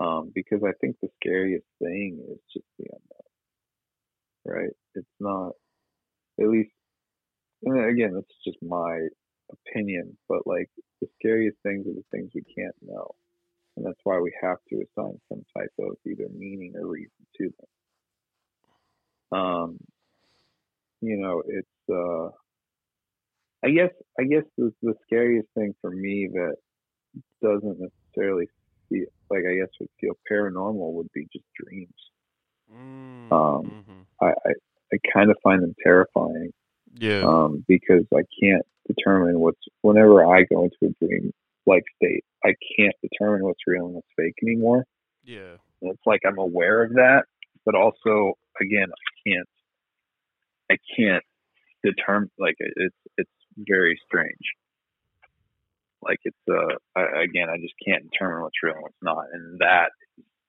Um, 0.00 0.32
because 0.34 0.60
I 0.64 0.72
think 0.80 0.96
the 1.02 1.08
scariest 1.20 1.66
thing 1.78 2.24
is 2.30 2.38
just 2.52 2.66
the 2.78 2.86
unknown. 2.86 4.58
Right? 4.62 4.72
It's 4.94 5.06
not 5.20 5.52
at 6.40 6.48
least 6.48 6.70
and 7.62 7.78
again, 7.90 8.14
it's 8.16 8.44
just 8.44 8.56
my 8.62 9.08
opinion, 9.52 10.16
but 10.28 10.46
like 10.46 10.70
the 11.00 11.08
scariest 11.18 11.58
things 11.62 11.86
are 11.86 11.94
the 11.94 12.04
things 12.10 12.30
we 12.34 12.42
can't 12.42 12.74
know. 12.82 13.10
And 13.80 13.88
that's 13.88 14.00
why 14.04 14.18
we 14.20 14.30
have 14.42 14.58
to 14.68 14.76
assign 14.76 15.18
some 15.30 15.42
type 15.56 15.72
of 15.78 15.96
either 16.06 16.28
meaning 16.36 16.74
or 16.76 16.86
reason 16.86 17.10
to 17.38 17.50
them. 19.32 19.38
Um, 19.40 19.78
you 21.00 21.16
know, 21.16 21.42
it's, 21.46 21.66
uh, 21.90 22.28
I 23.64 23.70
guess, 23.70 23.90
I 24.18 24.24
guess 24.24 24.42
the, 24.58 24.70
the 24.82 24.94
scariest 25.06 25.48
thing 25.54 25.74
for 25.80 25.90
me 25.90 26.28
that 26.30 26.56
doesn't 27.42 27.80
necessarily 27.80 28.48
feel 28.90 29.06
like, 29.30 29.44
I 29.50 29.54
guess 29.54 29.70
would 29.80 29.88
feel 29.98 30.12
paranormal 30.30 30.92
would 30.92 31.10
be 31.14 31.26
just 31.32 31.46
dreams. 31.54 31.88
Mm, 32.70 33.32
Um, 33.32 33.84
mhm. 33.88 34.04
I, 34.20 34.26
I, 34.26 34.52
I 34.92 34.96
kind 35.10 35.30
of 35.30 35.38
find 35.42 35.62
them 35.62 35.74
terrifying 35.82 36.52
Yeah. 36.98 37.22
um, 37.22 37.64
because 37.66 38.04
I 38.14 38.24
can't 38.42 38.66
determine 38.86 39.40
what's 39.40 39.62
whenever 39.80 40.26
I 40.26 40.42
go 40.42 40.64
into 40.64 40.76
a 40.82 41.06
dream 41.06 41.32
like 41.70 41.84
state, 41.96 42.24
I 42.44 42.52
can't 42.76 42.94
determine 43.02 43.44
what's 43.44 43.64
real 43.66 43.86
and 43.86 43.94
what's 43.94 44.14
fake 44.16 44.34
anymore. 44.42 44.84
yeah. 45.24 45.56
And 45.80 45.92
it's 45.92 46.06
like 46.06 46.20
I'm 46.26 46.38
aware 46.38 46.82
of 46.84 46.92
that, 46.94 47.22
but 47.64 47.74
also 47.74 48.34
again, 48.60 48.88
I 48.90 49.10
can't, 49.24 49.48
I 50.72 50.76
can't 50.96 51.24
determine 51.82 52.30
like 52.38 52.56
it's 52.58 53.00
it's 53.16 53.30
very 53.56 53.98
strange. 54.06 54.46
Like 56.02 56.18
it's 56.24 56.44
uh 56.48 56.74
I, 56.96 57.22
again, 57.22 57.48
I 57.48 57.56
just 57.56 57.74
can't 57.86 58.04
determine 58.10 58.42
what's 58.42 58.62
real 58.62 58.74
and 58.74 58.82
what's 58.82 59.02
not, 59.02 59.24
and 59.32 59.58
that 59.60 59.90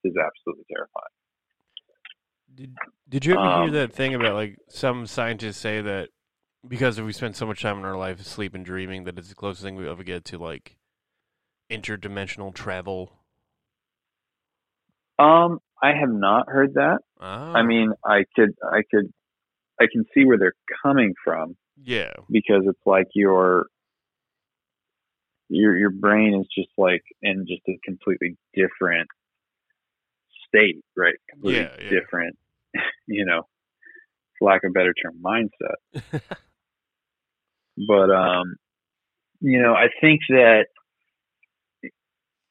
is 0.04 0.14
absolutely 0.18 0.66
terrifying. 0.70 1.16
Did 2.54 2.76
Did 3.08 3.26
you 3.26 3.34
ever 3.34 3.44
hear 3.62 3.70
Um, 3.70 3.72
that 3.72 3.94
thing 3.94 4.14
about 4.14 4.34
like 4.34 4.58
some 4.70 5.06
scientists 5.08 5.58
say 5.58 5.82
that 5.82 6.10
because 6.68 7.00
we 7.02 7.14
spend 7.14 7.36
so 7.36 7.46
much 7.46 7.62
time 7.62 7.80
in 7.80 7.86
our 7.86 7.98
life 7.98 8.20
asleep 8.20 8.54
and 8.54 8.66
dreaming 8.66 9.06
that 9.06 9.18
it's 9.18 9.30
the 9.30 9.36
closest 9.36 9.64
thing 9.64 9.76
we 9.76 9.88
ever 9.90 10.04
get 10.04 10.26
to 10.26 10.38
like 10.38 10.78
interdimensional 11.72 12.54
travel? 12.54 13.12
Um, 15.18 15.60
I 15.82 15.94
have 16.00 16.10
not 16.10 16.50
heard 16.50 16.76
that. 16.76 17.00
Ah, 17.20 17.54
I 17.54 17.64
mean, 17.64 17.92
I 18.06 18.26
could, 18.36 18.52
I 18.64 18.82
could, 18.90 19.12
I 19.80 19.86
can 19.92 20.06
see 20.14 20.26
where 20.26 20.38
they're 20.38 20.54
coming 20.84 21.14
from 21.24 21.56
yeah, 21.82 22.14
because 22.30 22.64
it's 22.66 22.86
like 22.86 23.08
your 23.14 23.68
your 25.50 25.78
your 25.78 25.92
brain 25.92 26.40
is 26.40 26.48
just 26.56 26.72
like 26.78 27.04
in 27.22 27.46
just 27.48 27.62
a 27.68 27.80
completely 27.86 28.38
different 28.54 29.08
state, 30.48 30.84
right? 30.96 31.16
Completely 31.30 31.62
Yeah, 31.62 31.76
yeah. 31.80 32.00
different, 32.00 32.38
you 33.08 33.26
know, 33.26 33.44
for 34.38 34.50
lack 34.52 34.64
of 34.64 34.70
a 34.70 34.74
better 34.74 34.94
term, 34.94 35.22
mindset. 35.24 36.22
But 37.88 38.12
um, 38.12 38.56
you 39.40 39.62
know, 39.62 39.74
I 39.74 39.88
think 40.02 40.22
that 40.30 40.66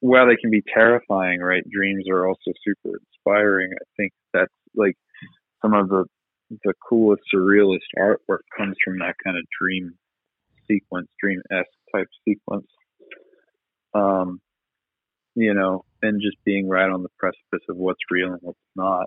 while 0.00 0.26
they 0.26 0.36
can 0.36 0.50
be 0.50 0.62
terrifying, 0.74 1.40
right? 1.40 1.62
Dreams 1.70 2.08
are 2.08 2.26
also 2.26 2.52
super 2.64 2.98
inspiring. 2.98 3.70
I 3.72 3.84
think 3.96 4.12
that's 4.32 4.52
like 4.74 4.96
some 5.62 5.74
of 5.74 5.88
the 5.88 6.04
the 6.64 6.74
coolest 6.88 7.22
surrealist 7.32 7.78
artwork 7.96 8.40
comes 8.58 8.76
from 8.84 8.98
that 8.98 9.14
kind 9.24 9.38
of 9.38 9.44
dream 9.60 9.92
sequence, 10.66 11.08
dream 11.22 11.40
esque 11.50 11.68
type 11.94 12.08
sequence. 12.26 12.66
Um, 13.94 14.40
you 15.34 15.54
know, 15.54 15.84
and 16.02 16.20
just 16.20 16.36
being 16.44 16.68
right 16.68 16.90
on 16.90 17.02
the 17.02 17.08
precipice 17.18 17.64
of 17.68 17.76
what's 17.76 18.00
real 18.10 18.32
and 18.32 18.38
what's 18.42 18.58
not. 18.74 19.06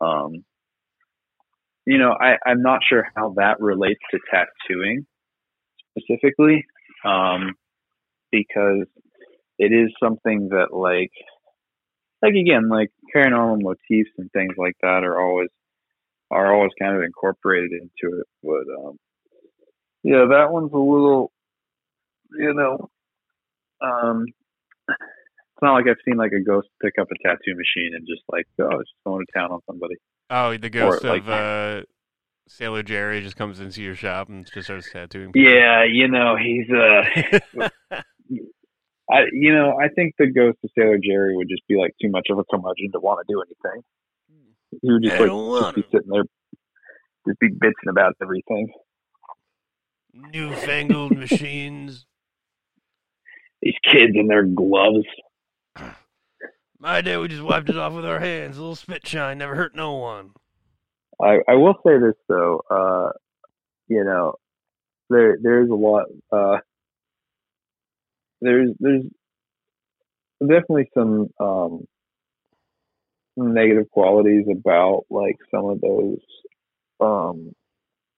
Um, 0.00 0.44
you 1.86 1.98
know, 1.98 2.14
I, 2.18 2.36
I'm 2.46 2.62
not 2.62 2.80
sure 2.88 3.06
how 3.14 3.34
that 3.36 3.60
relates 3.60 4.00
to 4.10 4.18
tattooing 4.30 5.06
specifically, 5.96 6.64
um, 7.04 7.54
because 8.32 8.86
it 9.58 9.72
is 9.72 9.92
something 10.02 10.48
that 10.50 10.72
like, 10.72 11.12
like 12.22 12.34
again, 12.34 12.68
like 12.68 12.90
paranormal 13.14 13.62
motifs 13.62 14.10
and 14.18 14.30
things 14.32 14.54
like 14.56 14.76
that 14.82 15.04
are 15.04 15.20
always 15.20 15.48
are 16.30 16.54
always 16.54 16.72
kind 16.80 16.96
of 16.96 17.02
incorporated 17.02 17.72
into 17.72 18.18
it. 18.18 18.26
But 18.42 18.86
um, 18.86 18.98
yeah, 20.02 20.26
that 20.30 20.50
one's 20.50 20.72
a 20.72 20.78
little, 20.78 21.30
you 22.32 22.54
know, 22.54 22.88
um, 23.80 24.26
it's 24.88 25.62
not 25.62 25.74
like 25.74 25.86
I've 25.88 25.96
seen 26.04 26.16
like 26.16 26.32
a 26.32 26.42
ghost 26.42 26.68
pick 26.82 26.94
up 27.00 27.08
a 27.10 27.28
tattoo 27.28 27.54
machine 27.54 27.92
and 27.94 28.06
just 28.06 28.22
like, 28.30 28.46
oh, 28.60 28.80
it's 28.80 28.90
just 28.90 29.04
going 29.04 29.24
to 29.24 29.38
town 29.38 29.52
on 29.52 29.60
somebody. 29.66 29.94
oh, 30.30 30.56
the 30.56 30.70
ghost 30.70 31.04
like- 31.04 31.22
of 31.22 31.28
uh, 31.28 31.82
Sailor 32.46 32.82
Jerry 32.82 33.22
just 33.22 33.36
comes 33.36 33.60
into 33.60 33.82
your 33.82 33.94
shop 33.94 34.28
and 34.28 34.46
just 34.46 34.66
starts 34.66 34.90
tattooing. 34.92 35.32
Yeah, 35.34 35.84
you 35.84 36.08
know, 36.08 36.36
he's 36.36 36.66
uh, 36.70 37.68
I, 39.10 39.24
you 39.32 39.52
know, 39.52 39.76
I 39.78 39.88
think 39.88 40.14
the 40.18 40.30
ghost 40.30 40.58
of 40.64 40.70
Sailor 40.76 40.98
Jerry 40.98 41.36
would 41.36 41.48
just 41.48 41.66
be 41.68 41.76
like 41.76 41.94
too 42.00 42.10
much 42.10 42.28
of 42.30 42.38
a 42.38 42.44
curmudgeon 42.44 42.90
to 42.92 43.00
want 43.00 43.26
to 43.26 43.32
do 43.32 43.42
anything. 43.42 43.82
He 44.82 44.92
would 44.92 45.02
just 45.02 45.16
I 45.16 45.24
like 45.24 45.74
just 45.74 45.74
be 45.76 45.82
to. 45.82 45.88
sitting 45.92 46.10
there, 46.10 46.24
just 47.28 47.38
be 47.38 47.50
bitching 47.50 47.90
about 47.90 48.14
everything. 48.22 48.72
Newfangled 50.12 51.16
machines. 51.16 52.06
These 53.62 53.74
kids 53.90 54.12
in 54.14 54.26
their 54.26 54.44
gloves. 54.44 55.06
My 56.78 57.00
day, 57.00 57.16
we 57.16 57.28
just 57.28 57.42
wiped 57.42 57.70
it 57.70 57.76
off 57.78 57.94
with 57.94 58.04
our 58.04 58.20
hands. 58.20 58.56
A 58.56 58.60
little 58.60 58.74
spit 58.74 59.06
shine 59.06 59.38
never 59.38 59.54
hurt 59.54 59.74
no 59.74 59.94
one. 59.94 60.30
I, 61.22 61.38
I 61.48 61.54
will 61.54 61.74
say 61.86 61.98
this 61.98 62.16
though, 62.28 62.62
uh, 62.70 63.12
you 63.88 64.02
know, 64.04 64.34
there 65.10 65.38
there's 65.40 65.70
a 65.70 65.74
lot 65.74 66.06
uh, 66.32 66.58
there's 68.44 68.70
there's 68.78 69.04
definitely 70.40 70.90
some 70.94 71.28
um, 71.40 71.84
negative 73.36 73.90
qualities 73.90 74.44
about 74.50 75.04
like 75.10 75.36
some 75.50 75.66
of 75.66 75.80
those 75.80 76.18
um, 77.00 77.52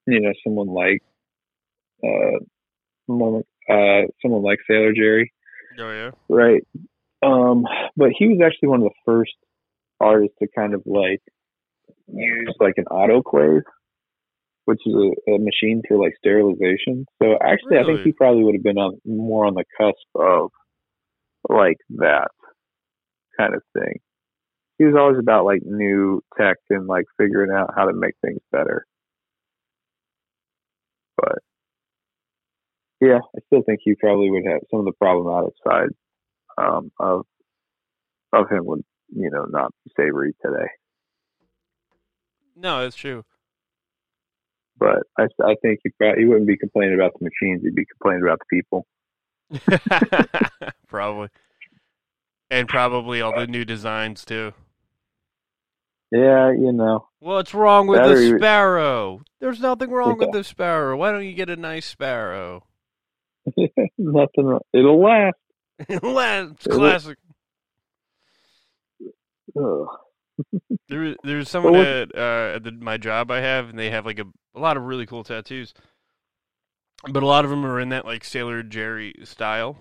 you 0.05 0.21
know, 0.21 0.31
someone 0.43 0.67
like 0.67 1.01
uh, 2.03 2.39
someone, 3.05 3.43
uh, 3.69 4.07
someone 4.21 4.43
like 4.43 4.59
Sailor 4.67 4.93
Jerry, 4.93 5.33
Oh 5.79 5.91
yeah. 5.91 6.11
right? 6.29 6.63
Um, 7.21 7.65
but 7.95 8.09
he 8.17 8.27
was 8.27 8.39
actually 8.43 8.69
one 8.69 8.81
of 8.81 8.89
the 8.89 9.01
first 9.05 9.33
artists 9.99 10.35
to 10.39 10.47
kind 10.55 10.73
of 10.73 10.83
like 10.85 11.21
use 12.07 12.55
like 12.59 12.75
an 12.77 12.85
autoclave, 12.85 13.63
which 14.67 14.81
is 14.85 14.93
a, 14.93 15.31
a 15.31 15.39
machine 15.39 15.81
for 15.87 15.97
like 15.97 16.13
sterilization. 16.17 17.05
So 17.23 17.37
actually, 17.41 17.77
I 17.77 17.85
think 17.85 18.01
he 18.01 18.11
probably 18.11 18.43
would 18.43 18.55
have 18.55 18.63
been 18.63 18.77
on 18.77 18.99
more 19.05 19.45
on 19.45 19.53
the 19.53 19.63
cusp 19.77 19.95
of 20.13 20.49
like 21.47 21.77
that 21.91 22.27
kind 23.39 23.55
of 23.55 23.61
thing. 23.73 23.99
He 24.77 24.83
was 24.83 24.95
always 24.99 25.19
about 25.19 25.45
like 25.45 25.61
new 25.63 26.21
tech 26.37 26.57
and 26.69 26.85
like 26.85 27.05
figuring 27.17 27.49
out 27.49 27.75
how 27.77 27.85
to 27.85 27.93
make 27.93 28.15
things 28.21 28.41
better. 28.51 28.85
But 31.15 31.37
yeah, 32.99 33.19
I 33.19 33.39
still 33.45 33.63
think 33.65 33.79
he 33.81 33.95
probably 33.95 34.29
would 34.29 34.43
have 34.51 34.63
some 34.69 34.81
of 34.81 34.85
the 34.85 34.91
problematic 34.99 35.53
side 35.65 35.95
um, 36.57 36.91
of 36.99 37.25
of 38.33 38.49
him 38.49 38.65
would 38.65 38.83
you 39.15 39.29
know 39.31 39.45
not 39.49 39.71
be 39.85 39.91
savory 39.95 40.35
today. 40.43 40.67
No, 42.53 42.81
that's 42.81 42.97
true. 42.97 43.23
But 44.79 45.03
I, 45.17 45.23
I 45.43 45.55
think 45.61 45.79
he 45.83 45.89
probably 45.89 46.21
he 46.21 46.25
wouldn't 46.27 46.47
be 46.47 46.57
complaining 46.57 46.95
about 46.95 47.13
the 47.19 47.25
machines. 47.25 47.63
He'd 47.63 47.75
be 47.75 47.85
complaining 47.85 48.23
about 48.23 48.39
the 48.39 48.61
people. 48.61 48.85
probably. 50.87 51.29
And 52.49 52.67
probably 52.67 53.21
all 53.21 53.37
the 53.37 53.47
new 53.47 53.65
designs 53.65 54.23
too. 54.23 54.53
Yeah, 56.11 56.51
you 56.51 56.71
know. 56.71 57.07
What's 57.19 57.53
wrong 57.53 57.87
with 57.87 57.99
That 57.99 58.15
the 58.15 58.37
sparrow? 58.37 59.21
There's 59.41 59.59
nothing 59.59 59.89
wrong 59.89 60.17
with 60.17 60.31
the 60.31 60.43
sparrow. 60.43 60.95
Why 60.95 61.11
don't 61.11 61.25
you 61.25 61.33
get 61.33 61.49
a 61.49 61.57
nice 61.57 61.85
sparrow? 61.85 62.63
Nothing. 63.97 64.45
wrong. 64.45 64.61
It'll 64.73 64.99
last. 65.01 65.35
it's 65.79 65.89
Is 65.89 65.97
it? 65.97 66.71
classic. 66.71 67.17
Ugh. 69.59 69.87
There, 70.89 71.15
there's 71.23 71.49
someone 71.49 71.75
what- 71.75 71.87
at 71.87 72.13
uh, 72.15 72.53
at 72.55 72.63
the, 72.63 72.71
my 72.71 72.97
job 72.97 73.31
I 73.31 73.41
have, 73.41 73.69
and 73.69 73.77
they 73.79 73.89
have 73.89 74.05
like 74.05 74.19
a, 74.19 74.25
a 74.55 74.59
lot 74.59 74.77
of 74.77 74.83
really 74.83 75.05
cool 75.05 75.23
tattoos, 75.23 75.73
but 77.09 77.23
a 77.23 77.25
lot 77.25 77.43
of 77.43 77.51
them 77.51 77.65
are 77.65 77.79
in 77.79 77.89
that 77.89 78.05
like 78.05 78.23
Sailor 78.23 78.63
Jerry 78.63 79.13
style. 79.23 79.77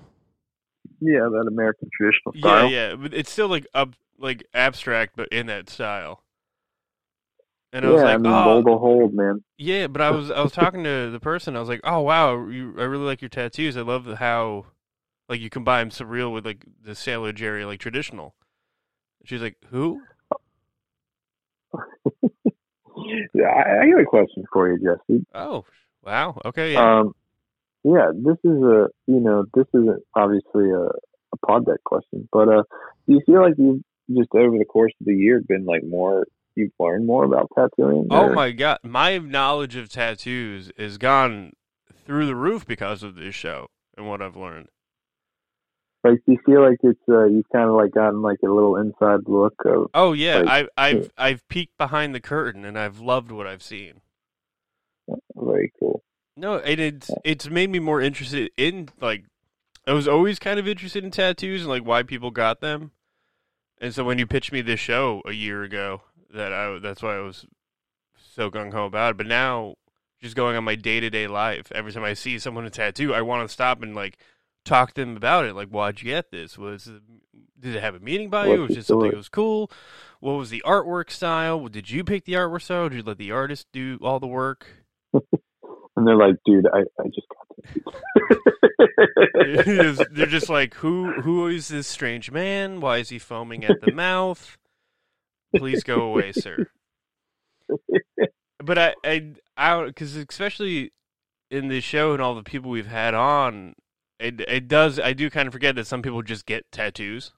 Yeah, 1.01 1.29
that 1.31 1.47
American 1.49 1.89
traditional 1.97 2.35
style. 2.39 2.73
Yeah, 2.73 2.91
yeah, 2.91 2.95
but 2.97 3.15
it's 3.15 3.31
still 3.31 3.49
like 3.49 3.67
up 3.75 3.95
like 4.19 4.47
abstract, 4.55 5.17
but 5.17 5.29
in 5.29 5.47
that 5.47 5.69
style. 5.69 6.23
And 7.73 7.85
I 7.85 7.91
Yeah, 7.91 7.93
was 7.93 8.03
like, 8.03 8.15
I 8.15 8.19
mean, 8.19 8.33
oh, 8.33 8.43
mold 8.43 8.67
hold, 8.67 9.15
man. 9.15 9.43
yeah, 9.59 9.87
but 9.87 10.03
I 10.03 10.11
was 10.11 10.31
I 10.31 10.43
was 10.43 10.53
talking 10.53 10.85
to 10.85 11.11
the 11.11 11.21
person. 11.21 11.57
I 11.57 11.61
was 11.61 11.69
like, 11.69 11.81
oh 11.85 12.01
wow, 12.01 12.49
you, 12.49 12.75
I 12.79 12.85
really 12.85 13.05
like 13.05 13.23
your 13.23 13.29
tattoos. 13.29 13.77
I 13.77 13.83
love 13.83 14.07
how 14.19 14.67
like 15.29 15.41
you 15.41 15.51
combine 15.51 15.91
surreal 15.91 16.33
with 16.33 16.47
like 16.47 16.67
the 16.83 16.95
Sailor 16.95 17.33
Jerry 17.33 17.65
like 17.65 17.81
traditional. 17.81 18.35
She's 19.25 19.43
like, 19.43 19.57
who? 19.71 20.09
Yeah, 23.35 23.49
I, 23.49 23.83
I 23.83 23.91
got 23.91 24.01
a 24.01 24.07
question 24.07 24.45
for 24.53 24.73
you, 24.73 24.79
Jesse. 24.79 25.27
Oh, 25.35 25.65
wow. 26.03 26.41
Okay, 26.45 26.73
yeah. 26.73 27.01
Um, 27.01 27.13
yeah, 27.85 28.11
this 28.15 28.39
is 28.43 28.63
a 28.63 28.89
you 29.07 29.21
know 29.21 29.45
this 29.55 29.67
isn't 29.73 30.03
obviously 30.15 30.71
a, 30.71 30.87
a 30.87 31.37
pod 31.47 31.67
deck 31.67 31.85
question, 31.85 32.29
but 32.33 32.49
uh, 32.49 32.63
do 33.07 33.15
you 33.15 33.21
feel 33.25 33.43
like 33.43 33.55
you've 33.59 33.83
just 34.11 34.35
over 34.35 34.59
the 34.59 34.65
course 34.65 34.93
of 35.01 35.07
the 35.07 35.15
year 35.15 35.41
been 35.47 35.65
like 35.67 35.85
more 35.85 36.27
you've 36.57 36.73
learned 36.81 37.07
more 37.07 37.25
about 37.25 37.49
tattooing? 37.55 38.09
Oh 38.11 38.33
my 38.33 38.51
god, 38.51 38.79
my 38.83 39.19
knowledge 39.19 39.77
of 39.77 39.89
tattoos 39.89 40.71
is 40.77 40.99
gone 40.99 41.53
through 42.05 42.27
the 42.27 42.35
roof 42.35 42.67
because 42.67 43.05
of 43.05 43.15
this 43.15 43.35
show 43.35 43.69
and 43.97 44.09
what 44.09 44.21
I've 44.21 44.37
learned. 44.37 44.69
Like, 46.07 46.25
do 46.25 46.33
you 46.33 46.39
feel 46.47 46.63
like 46.63 46.79
it's 46.83 47.01
uh, 47.09 47.25
you've 47.25 47.49
kind 47.51 47.69
of 47.69 47.75
like 47.75 47.93
gotten 47.93 48.23
like 48.23 48.39
a 48.45 48.49
little 48.49 48.77
inside 48.77 49.21
look 49.27 49.55
of? 49.65 49.91
Oh 49.93 50.13
yeah, 50.13 50.39
Like, 50.39 50.69
I, 50.77 50.89
I've 50.89 51.11
I've 51.19 51.49
peeked 51.49 51.77
behind 51.77 52.15
the 52.15 52.21
curtain 52.21 52.65
and 52.65 52.79
I've 52.79 53.01
loved 53.01 53.33
what 53.33 53.47
I've 53.47 53.63
seen. 53.63 54.01
Very 55.35 55.73
cool. 55.79 56.03
No, 56.37 56.59
and 56.59 56.81
it's 56.81 57.11
it's 57.25 57.49
made 57.49 57.71
me 57.71 57.79
more 57.79 58.01
interested 58.01 58.51
in 58.57 58.89
like 59.01 59.25
I 59.87 59.93
was 59.93 60.07
always 60.07 60.39
kind 60.39 60.61
of 60.61 60.69
interested 60.69 61.03
in 61.03 61.11
tattoos 61.11 61.63
and 61.63 61.71
like 61.71 61.85
why 61.85 62.03
people 62.03 62.31
got 62.31 62.61
them. 62.61 62.93
And 63.79 63.95
so 63.95 64.05
when 64.05 64.19
you 64.19 64.27
pitched 64.27 64.53
me 64.53 64.63
this 64.63 64.81
show 64.81 65.23
a 65.27 65.33
year 65.33 65.63
ago, 65.63 66.03
that 66.33 66.53
I 66.53 66.79
that's 66.79 67.03
why 67.03 67.17
I 67.17 67.21
was 67.21 67.47
so 68.35 68.51
gung 68.51 68.73
ho 68.73 68.87
about 68.87 69.13
it. 69.13 69.17
But 69.17 69.27
now, 69.27 69.75
just 70.21 70.37
going 70.37 70.57
on 70.57 70.65
my 70.65 70.77
day 70.77 71.01
to 71.01 71.11
day 71.11 71.27
life, 71.27 71.73
every 71.73 71.93
time 71.93 72.05
I 72.05 72.15
see 72.15 72.39
someone 72.39 72.65
with 72.65 72.75
a 72.75 72.77
tattoo, 72.77 73.15
I 73.15 73.23
want 73.23 73.49
to 73.49 73.53
stop 73.53 73.83
and 73.83 73.95
like 73.95 74.19
talk 74.67 74.93
to 74.95 75.01
them 75.01 75.17
about 75.17 75.47
it. 75.47 75.55
Like, 75.55 75.69
why'd 75.69 76.01
you 76.03 76.07
get 76.11 76.31
this? 76.31 76.59
Was 76.59 76.91
did 77.59 77.75
it 77.77 77.81
have 77.81 77.95
a 77.95 78.01
meaning 78.01 78.29
by 78.29 78.47
you? 78.49 78.61
Was 78.63 78.73
the 78.73 78.79
it 78.81 78.85
something 78.87 79.11
that 79.11 79.17
was 79.17 79.29
cool? 79.31 79.71
What 80.21 80.33
was 80.33 80.51
the 80.51 80.63
artwork 80.67 81.11
style? 81.11 81.67
Did 81.69 81.91
you 81.91 82.05
pick 82.05 82.25
the 82.27 82.35
artwork 82.35 82.63
style? 82.63 82.89
Did 82.91 82.97
you 82.97 83.03
let 83.03 83.17
the 83.19 83.31
artist 83.33 83.67
do 83.73 83.99
all 84.03 84.21
the 84.21 84.27
work? 84.27 84.67
And 85.99 86.07
they're 86.07 86.15
like, 86.15 86.35
dude, 86.45 86.67
I, 86.67 86.81
I 87.01 87.05
just 87.07 87.27
got 87.31 87.47
They're 89.65 89.83
just- 89.93 90.05
they're 90.13 90.27
just 90.27 90.51
like, 90.51 90.75
who 90.75 91.11
who 91.23 91.47
is 91.49 91.69
this 91.69 91.87
strange 91.87 92.31
man? 92.31 92.81
Why 92.81 92.99
is 92.99 93.09
he 93.09 93.19
foaming 93.19 93.65
at 93.65 93.81
the 93.81 93.93
mouth? 93.93 94.59
Please 95.57 95.83
go 95.83 96.03
away, 96.03 96.33
sir. 96.33 96.67
But 98.63 98.79
I 98.79 98.95
I 99.05 99.33
I 99.57 99.85
because 99.85 100.17
especially 100.17 100.93
in 101.51 101.69
this 101.69 101.83
show 101.85 102.13
and 102.13 102.21
all 102.21 102.35
the 102.35 102.43
people 102.43 102.71
we've 102.71 102.87
had 102.87 103.15
on, 103.15 103.75
it 104.19 104.41
it 104.41 104.69
does 104.69 104.99
I 105.01 105.13
do 105.13 105.31
kind 105.31 105.47
of 105.47 105.53
forget 105.53 105.75
that 105.77 105.87
some 105.87 106.03
people 106.03 106.23
just 106.23 106.47
get 106.47 106.71
tattoos. 106.73 107.33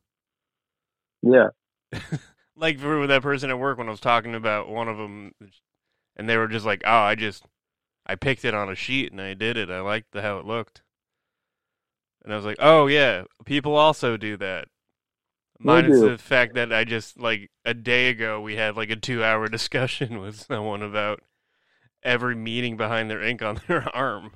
yeah, 1.23 1.49
Like 2.57 2.79
for 2.79 3.07
that 3.07 3.23
person 3.23 3.51
at 3.51 3.59
work 3.59 3.79
when 3.79 3.87
I 3.89 3.93
was 3.93 4.01
talking 4.01 4.35
about 4.35 4.69
one 4.69 4.89
of 4.89 4.97
them, 4.99 5.33
and 6.17 6.29
they 6.29 6.37
were 6.37 6.49
just 6.49 6.67
like, 6.67 6.83
"Oh, 6.85 6.91
I 6.91 7.15
just 7.15 7.45
I 8.07 8.17
picked 8.17 8.45
it 8.45 8.55
on 8.55 8.71
a 8.71 8.75
sheet 8.77 9.13
and 9.13 9.21
I 9.21 9.35
did 9.35 9.57
it. 9.57 9.71
I 9.71 9.81
liked 9.81 10.13
the, 10.13 10.23
how 10.23 10.39
it 10.39 10.47
looked." 10.47 10.83
And 12.23 12.33
I 12.33 12.37
was 12.37 12.45
like, 12.45 12.59
"Oh 12.61 12.87
yeah, 12.87 13.25
people 13.45 13.75
also 13.77 14.17
do 14.17 14.37
that." 14.37 14.69
Minus 15.61 16.01
do. 16.01 16.01
the 16.01 16.19
fact 16.19 16.55
that 16.55 16.73
I 16.73 16.85
just 16.85 17.19
like 17.19 17.51
a 17.65 17.75
day 17.75 18.09
ago 18.11 18.41
we 18.41 18.57
had 18.57 18.77
like 18.77 18.91
a 18.91 18.97
two-hour 18.97 19.49
discussion 19.51 20.21
with 20.21 20.37
someone 20.41 20.83
about 20.83 21.23
every 22.03 22.37
meaning 22.37 22.77
behind 22.77 23.11
their 23.11 23.23
ink 23.23 23.43
on 23.43 23.61
their 23.69 23.89
arm. 23.97 24.33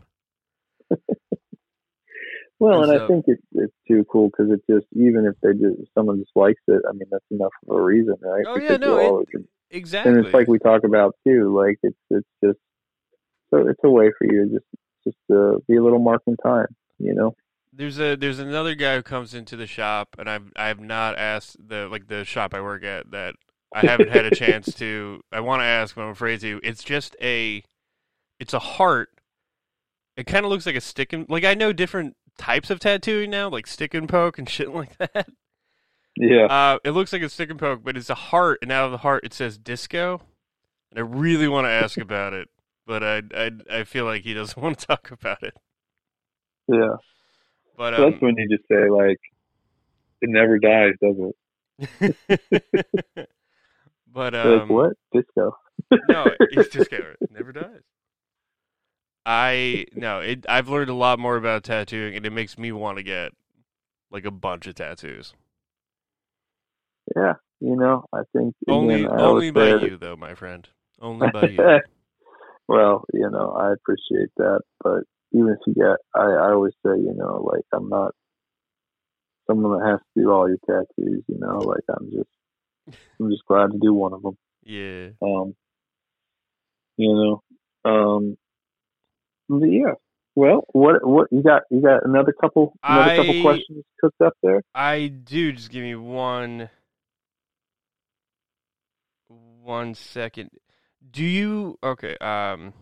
Well, 2.63 2.83
and 2.85 2.93
I 2.93 3.07
think 3.09 3.25
it's 3.29 3.43
it's 3.53 3.75
too 3.89 4.05
cool 4.11 4.29
because 4.31 4.51
it 4.53 4.61
just 4.73 4.87
even 4.93 5.27
if 5.27 5.35
they 5.43 5.53
just 5.53 5.91
someone 5.95 6.19
just 6.19 6.31
likes 6.37 6.61
it, 6.69 6.83
I 6.89 6.93
mean 6.93 7.09
that's 7.11 7.25
enough 7.31 7.53
of 7.69 7.77
a 7.77 7.83
reason, 7.83 8.15
right? 8.23 8.45
Oh, 8.47 8.57
yeah, 8.59 8.77
no, 8.77 8.99
it- 8.99 9.05
always- 9.07 9.27
Exactly. 9.71 10.13
and 10.13 10.25
it's 10.27 10.35
like 10.35 10.49
we 10.49 10.59
talk 10.59 10.85
about 10.85 11.17
too. 11.27 11.55
Like 11.57 11.79
it's 11.83 11.97
it's 12.11 12.29
just 12.45 12.59
so 13.51 13.67
it's 13.69 13.81
a 13.83 13.89
way 13.91 14.11
for 14.19 14.27
you 14.33 14.45
to 14.45 14.51
just 14.55 14.67
just 15.05 15.17
uh, 15.33 15.59
be 15.67 15.77
a 15.77 15.83
little 15.83 15.99
mark 15.99 16.23
in 16.27 16.37
time, 16.37 16.67
you 16.99 17.15
know. 17.15 17.35
There's 17.73 17.99
a 17.99 18.15
there's 18.17 18.39
another 18.39 18.75
guy 18.75 18.97
who 18.97 19.03
comes 19.03 19.33
into 19.35 19.57
the 19.57 19.67
shop, 19.67 20.15
and 20.19 20.29
I've 20.29 20.53
I 20.57 20.69
have 20.69 20.79
not 20.81 21.19
asked 21.19 21.57
the 21.67 21.89
like 21.89 22.09
the 22.09 22.25
shop 22.27 22.53
I 22.55 22.61
work 22.61 22.85
at 22.85 23.11
that 23.13 23.35
I 23.75 23.81
haven't 23.81 24.11
had 24.11 24.27
a 24.27 24.31
chance 24.35 24.75
to. 24.79 25.23
I 25.33 25.41
want 25.41 25.61
to 25.61 25.65
ask, 25.65 25.95
but 25.95 26.03
I'm 26.03 26.11
afraid 26.11 26.41
to. 26.41 26.61
It's 26.63 26.85
just 26.85 27.17
a, 27.23 27.63
it's 28.39 28.53
a 28.53 28.59
heart. 28.59 29.09
It 30.19 30.27
kind 30.27 30.45
of 30.45 30.51
looks 30.51 30.67
like 30.67 30.77
a 30.77 30.81
stick 30.83 31.15
and 31.15 31.25
like 31.31 31.45
I 31.45 31.55
know 31.55 31.73
different 31.73 32.15
types 32.39 32.71
of 32.71 32.81
tattooing 32.81 33.31
now, 33.31 33.49
like 33.49 33.67
stick 33.67 33.95
and 33.95 34.09
poke 34.09 34.39
and 34.39 34.49
shit 34.49 34.73
like 34.75 34.97
that. 34.99 35.29
Yeah, 36.17 36.45
Uh, 36.47 36.79
it 36.85 36.91
looks 36.91 37.13
like 37.13 37.23
a 37.23 37.29
stick 37.29 37.51
and 37.51 37.59
poke, 37.59 37.83
but 37.83 37.97
it's 37.97 38.11
a 38.11 38.15
heart, 38.15 38.59
and 38.63 38.71
out 38.71 38.85
of 38.85 38.91
the 38.93 38.99
heart 38.99 39.25
it 39.25 39.33
says 39.33 39.57
disco. 39.59 40.21
And 40.91 40.99
I 40.99 41.03
really 41.03 41.49
want 41.49 41.65
to 41.67 41.71
ask 41.71 41.99
about 42.01 42.33
it, 42.35 42.49
but 42.87 43.03
I 43.03 43.23
I 43.35 43.51
I 43.71 43.85
feel 43.85 44.05
like 44.05 44.23
he 44.23 44.35
doesn't 44.35 44.61
want 44.63 44.79
to 44.79 44.87
talk 44.87 45.11
about 45.11 45.43
it. 45.43 45.55
yeah. 46.69 46.97
But 47.77 47.97
So 47.97 48.05
um, 48.05 48.11
that's 48.11 48.23
when 48.23 48.35
you 48.37 48.49
just 48.55 48.69
say 48.69 48.91
like, 48.91 49.19
it 50.21 50.29
never 50.29 50.59
dies, 50.59 50.93
does 51.03 51.17
it? 51.19 52.17
but 54.13 54.35
You're 54.35 54.53
like 54.53 54.63
um, 54.63 54.69
what 54.69 54.93
disco? 55.13 55.57
no, 56.09 56.27
it's 56.39 56.69
just 56.69 56.93
it 56.93 57.17
never 57.31 57.53
dies. 57.53 57.81
I 59.25 59.87
no, 59.95 60.21
it. 60.21 60.47
I've 60.49 60.69
learned 60.69 60.91
a 60.91 60.95
lot 60.95 61.19
more 61.19 61.37
about 61.37 61.65
tattooing, 61.65 62.17
and 62.17 62.27
it 62.27 62.33
makes 62.33 62.59
me 62.59 62.73
want 62.73 62.99
to 62.99 63.05
get 63.05 63.33
like 64.11 64.25
a 64.25 64.31
bunch 64.31 64.67
of 64.67 64.75
tattoos. 64.75 65.35
Yeah, 67.17 67.35
you 67.61 67.77
know, 67.77 68.05
I 68.13 68.23
think 68.33 68.55
Only, 68.69 69.05
again, 69.05 69.11
I 69.11 69.23
only 69.23 69.51
by 69.51 69.67
that- 69.67 69.83
you, 69.83 69.97
though, 69.97 70.17
my 70.17 70.35
friend. 70.35 70.69
Only 71.01 71.31
by 71.31 71.49
you. 71.49 71.59
well, 72.69 73.05
you 73.13 73.29
know, 73.31 73.53
I 73.53 73.73
appreciate 73.73 74.31
that, 74.37 74.61
but 74.83 75.03
even 75.33 75.49
if 75.49 75.59
you 75.67 75.75
get, 75.75 75.97
I, 76.15 76.25
I 76.25 76.53
always 76.53 76.75
say, 76.85 76.93
you 76.93 77.15
know, 77.17 77.43
like 77.53 77.65
I'm 77.73 77.89
not 77.89 78.15
someone 79.47 79.79
that 79.79 79.87
has 79.91 80.01
to 80.01 80.23
do 80.23 80.31
all 80.31 80.49
your 80.49 80.59
tattoos. 80.67 81.25
You 81.27 81.39
know, 81.39 81.59
like 81.59 81.85
I'm 81.89 82.11
just, 82.11 82.29
I'm 83.21 83.31
just 83.31 83.45
glad 83.47 83.73
to 83.73 83.79
do 83.81 83.95
one 83.95 84.13
of 84.13 84.23
them. 84.23 84.37
yeah. 84.63 85.09
Um, 85.23 85.55
you 86.97 87.13
know, 87.85 87.91
um, 87.91 88.37
but 89.61 89.67
yeah. 89.67 89.95
Well, 90.35 90.65
what 90.73 91.07
what 91.07 91.29
you 91.31 91.43
got? 91.43 91.63
You 91.71 91.83
got 91.83 92.05
another 92.05 92.33
couple, 92.33 92.75
another 92.83 93.17
couple 93.17 93.43
questions 93.43 93.85
cooked 94.01 94.21
up 94.23 94.35
there. 94.43 94.63
I 94.75 95.09
do. 95.09 95.53
Just 95.53 95.71
give 95.71 95.83
me 95.83 95.95
one, 95.95 96.71
one 99.29 99.95
second. 99.95 100.51
Do 101.11 101.25
you? 101.25 101.79
Okay. 101.83 102.17
Um. 102.19 102.73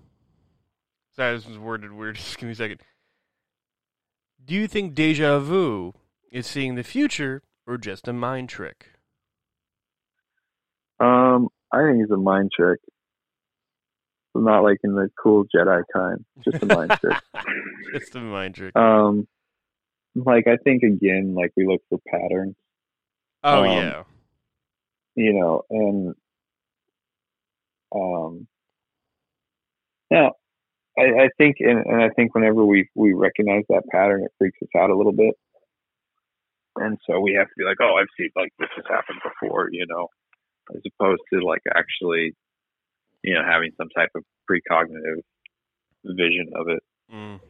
Sorry, 1.17 1.37
this 1.37 1.47
was 1.47 1.59
worded 1.59 1.93
weird. 1.93 2.17
Just 2.17 2.39
give 2.39 2.47
me 2.47 2.53
a 2.53 2.57
second. 2.57 2.81
Do 4.45 4.55
you 4.55 4.69
think 4.69 4.95
deja 4.95 5.39
vu 5.41 5.93
is 6.31 6.47
seeing 6.47 6.77
the 6.77 6.85
future 6.85 7.43
or 7.67 7.77
just 7.77 8.09
a 8.09 8.13
mind 8.13 8.49
trick? 8.49 8.87
Um, 10.99 11.49
I 11.73 11.83
think 11.83 12.03
it's 12.03 12.11
a 12.11 12.17
mind 12.17 12.51
trick. 12.57 12.81
Not 14.35 14.63
like 14.63 14.79
in 14.85 14.95
the 14.95 15.11
cool 15.21 15.45
Jedi 15.55 15.83
kind, 15.93 16.25
just 16.45 16.63
a 16.63 16.67
mind 16.67 16.93
trick. 17.01 17.19
just 17.93 18.15
a 18.15 18.21
mind 18.21 18.55
trick. 18.55 18.77
Um, 18.77 19.27
like 20.15 20.47
I 20.47 20.57
think 20.57 20.83
again, 20.83 21.35
like 21.35 21.53
we 21.57 21.67
look 21.67 21.83
for 21.89 21.99
patterns, 22.09 22.55
oh 23.43 23.65
um, 23.65 23.77
yeah. 23.77 24.03
you 25.17 25.33
know, 25.33 25.63
and 25.71 26.15
um, 27.93 28.47
now 30.11 30.33
I, 30.99 31.25
I 31.25 31.29
think, 31.39 31.57
and, 31.61 31.85
and 31.87 32.03
I 32.03 32.11
think 32.11 32.35
whenever 32.35 32.65
we 32.65 32.89
we 32.95 33.13
recognize 33.13 33.65
that 33.69 33.85
pattern, 33.91 34.25
it 34.25 34.33
freaks 34.39 34.59
us 34.63 34.69
out 34.77 34.91
a 34.91 34.97
little 34.97 35.13
bit, 35.13 35.35
and 36.77 36.99
so 37.07 37.21
we 37.21 37.35
have 37.35 37.47
to 37.47 37.55
be 37.57 37.65
like, 37.65 37.79
oh, 37.81 37.97
I've 37.97 38.09
seen 38.19 38.31
like 38.37 38.53
this 38.59 38.69
has 38.77 38.85
happened 38.89 39.21
before, 39.23 39.69
you 39.71 39.87
know, 39.89 40.09
as 40.75 40.83
opposed 40.87 41.23
to 41.33 41.41
like 41.41 41.63
actually, 41.75 42.35
you 43.23 43.35
know, 43.35 43.43
having 43.47 43.71
some 43.77 43.89
type 43.97 44.11
of 44.15 44.25
precognitive 44.51 45.23
vision 46.05 46.51
of 46.55 46.69
it. 46.69 46.83
Mm. 47.13 47.41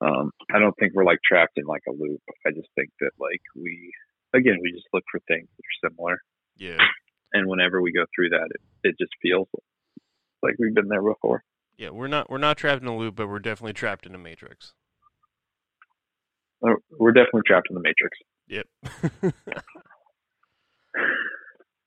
Um, 0.00 0.30
I 0.52 0.58
don't 0.58 0.74
think 0.78 0.92
we're 0.94 1.04
like 1.04 1.20
trapped 1.26 1.56
in 1.56 1.64
like 1.64 1.82
a 1.88 1.92
loop. 1.92 2.20
I 2.46 2.50
just 2.50 2.68
think 2.74 2.90
that 3.00 3.12
like 3.18 3.40
we, 3.54 3.92
again, 4.34 4.58
we 4.60 4.72
just 4.72 4.88
look 4.92 5.04
for 5.10 5.20
things 5.26 5.48
that 5.56 5.62
are 5.64 5.90
similar. 5.90 6.18
Yeah. 6.56 6.84
And 7.32 7.48
whenever 7.48 7.80
we 7.80 7.92
go 7.92 8.04
through 8.14 8.30
that, 8.30 8.48
it, 8.50 8.90
it 8.90 8.96
just 8.98 9.12
feels 9.22 9.48
like 10.42 10.54
we've 10.58 10.74
been 10.74 10.88
there 10.88 11.02
before. 11.02 11.42
Yeah, 11.76 11.90
we're 11.90 12.08
not 12.08 12.30
we're 12.30 12.38
not 12.38 12.56
trapped 12.56 12.82
in 12.82 12.88
a 12.88 12.96
loop, 12.96 13.16
but 13.16 13.28
we're 13.28 13.38
definitely 13.38 13.74
trapped 13.74 14.06
in 14.06 14.14
a 14.14 14.18
matrix. 14.18 14.72
Uh, 16.66 16.74
We're 16.98 17.12
definitely 17.12 17.42
trapped 17.46 17.68
in 17.70 17.74
the 17.74 17.82
matrix. 17.82 18.18
Yep. 18.48 18.66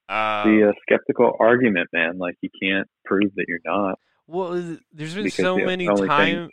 uh, 0.09 0.43
The 0.43 0.69
uh, 0.69 0.71
skeptical 0.81 1.33
argument, 1.39 1.87
man, 1.93 2.17
like 2.17 2.35
you 2.41 2.49
can't 2.61 2.87
prove 3.05 3.31
that 3.35 3.45
you're 3.47 3.59
not. 3.63 3.99
well, 4.27 4.77
there's 4.91 5.15
been 5.15 5.29
so 5.29 5.57
many 5.57 5.85
times. 5.87 6.49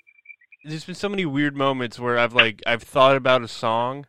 There's 0.65 0.85
been 0.85 0.95
so 0.95 1.09
many 1.09 1.25
weird 1.25 1.57
moments 1.57 1.99
where 1.99 2.19
I've 2.19 2.35
like 2.35 2.63
I've 2.67 2.83
thought 2.83 3.17
about 3.17 3.43
a 3.43 3.49
song, 3.49 4.07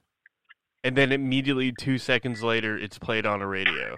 and 0.84 0.96
then 0.96 1.12
immediately 1.12 1.72
two 1.72 1.98
seconds 1.98 2.44
later 2.44 2.78
it's 2.78 2.98
played 2.98 3.26
on 3.26 3.42
a 3.42 3.48
radio. 3.48 3.96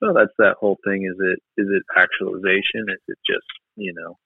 So 0.00 0.12
that's 0.14 0.32
that 0.38 0.54
whole 0.60 0.78
thing. 0.86 1.02
Is 1.04 1.16
it 1.20 1.38
is 1.62 1.68
it 1.70 1.82
actualization? 1.96 2.88
Is 2.88 3.02
it 3.08 3.18
just 3.26 3.46
you 3.76 3.92
know? 3.94 4.16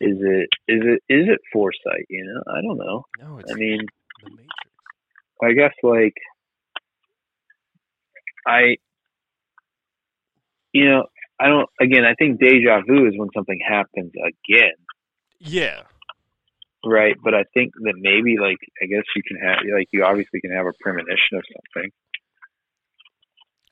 Is 0.00 0.18
it 0.20 0.48
is 0.68 0.82
it 0.84 1.02
is 1.08 1.28
it 1.28 1.40
foresight? 1.52 2.06
You 2.10 2.24
know, 2.24 2.52
I 2.52 2.60
don't 2.60 2.78
know. 2.78 3.04
No, 3.20 3.38
it's 3.38 3.52
I 3.52 3.54
mean, 3.54 3.80
the 4.24 4.30
Matrix. 4.30 4.48
I 5.42 5.52
guess 5.52 5.74
like 5.82 6.14
I, 8.46 8.76
you 10.72 10.84
know, 10.88 11.04
I 11.40 11.48
don't. 11.48 11.68
Again, 11.80 12.04
I 12.04 12.14
think 12.14 12.40
deja 12.40 12.80
vu 12.86 13.06
is 13.06 13.14
when 13.16 13.28
something 13.34 13.58
happens 13.66 14.12
again, 14.14 14.72
Yeah. 15.38 15.82
right? 16.84 17.14
But 17.22 17.34
I 17.34 17.44
think 17.54 17.72
that 17.82 17.94
maybe 17.96 18.36
like 18.40 18.58
I 18.82 18.86
guess 18.86 19.02
you 19.14 19.22
can 19.26 19.36
have 19.46 19.58
like 19.76 19.88
you 19.92 20.04
obviously 20.04 20.40
can 20.40 20.52
have 20.52 20.66
a 20.66 20.72
premonition 20.80 21.36
of 21.36 21.42
something. 21.74 21.90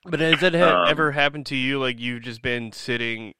But 0.06 0.20
has 0.20 0.40
that 0.40 0.54
ha- 0.54 0.82
Um, 0.82 0.88
ever 0.90 1.12
happened 1.12 1.46
to 1.46 1.56
you? 1.56 1.78
Like 1.78 1.98
you've 1.98 2.22
just 2.22 2.42
been 2.42 2.72
sitting 2.72 3.32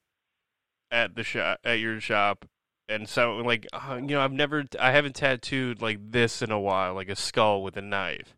at 0.90 1.14
the 1.14 1.22
shop 1.22 1.58
at 1.64 1.78
your 1.80 2.00
shop, 2.00 2.46
and 2.88 3.06
so 3.08 3.36
like 3.36 3.66
uh, 3.74 3.96
you 4.00 4.08
know, 4.14 4.20
I've 4.20 4.32
never, 4.32 4.64
I 4.80 4.92
haven't 4.92 5.16
tattooed 5.16 5.82
like 5.82 5.98
this 6.12 6.40
in 6.40 6.50
a 6.50 6.60
while, 6.60 6.94
like 6.94 7.10
a 7.10 7.16
skull 7.16 7.62
with 7.62 7.76
a 7.76 7.82
knife, 7.82 8.34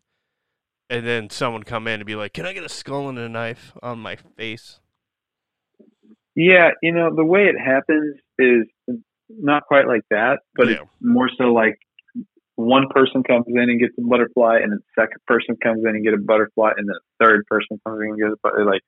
and 0.89 1.05
then 1.05 1.29
someone 1.29 1.63
come 1.63 1.87
in 1.87 1.95
and 1.99 2.05
be 2.05 2.15
like, 2.15 2.33
"Can 2.33 2.45
I 2.45 2.53
get 2.53 2.63
a 2.63 2.69
skull 2.69 3.09
and 3.09 3.17
a 3.17 3.29
knife 3.29 3.73
on 3.81 3.99
my 3.99 4.15
face?" 4.15 4.79
Yeah, 6.35 6.71
you 6.83 6.91
know, 6.91 7.13
the 7.15 7.25
way 7.25 7.45
it 7.47 7.55
happens 7.59 8.17
is 8.37 8.65
not 9.29 9.63
quite 9.65 9.87
like 9.87 10.03
that, 10.11 10.39
but 10.55 10.67
Yeah. 10.67 10.81
it's 10.81 10.91
more 11.01 11.29
so 11.37 11.45
like 11.45 11.77
one 12.55 12.87
person 12.89 13.23
comes 13.23 13.45
in 13.47 13.57
and 13.57 13.79
gets 13.79 13.93
a 13.97 14.01
butterfly, 14.01 14.57
and 14.61 14.71
then 14.71 14.79
the 14.79 15.01
second 15.01 15.19
person 15.27 15.55
comes 15.61 15.83
in 15.83 15.89
and 15.95 16.03
get 16.03 16.13
a 16.13 16.17
butterfly, 16.17 16.71
and 16.77 16.87
then 16.87 16.95
a 16.95 17.23
third 17.25 17.45
person 17.47 17.79
comes 17.85 17.99
in 18.01 18.09
and 18.09 18.17
gets 18.19 18.33
a 18.33 18.37
butterfly. 18.41 18.71
Like, 18.73 18.81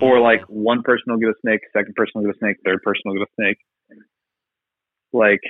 or 0.00 0.16
Mm. 0.18 0.22
like 0.22 0.42
one 0.48 0.82
person 0.82 1.04
will 1.08 1.18
get 1.18 1.30
a 1.30 1.34
snake, 1.40 1.60
second 1.72 1.94
person 1.94 2.12
will 2.16 2.24
get 2.26 2.36
a 2.36 2.38
snake, 2.38 2.56
third 2.64 2.82
person 2.82 3.02
will 3.04 3.14
get 3.18 3.28
a 3.28 3.34
snake. 3.34 3.58
Like, 5.12 5.40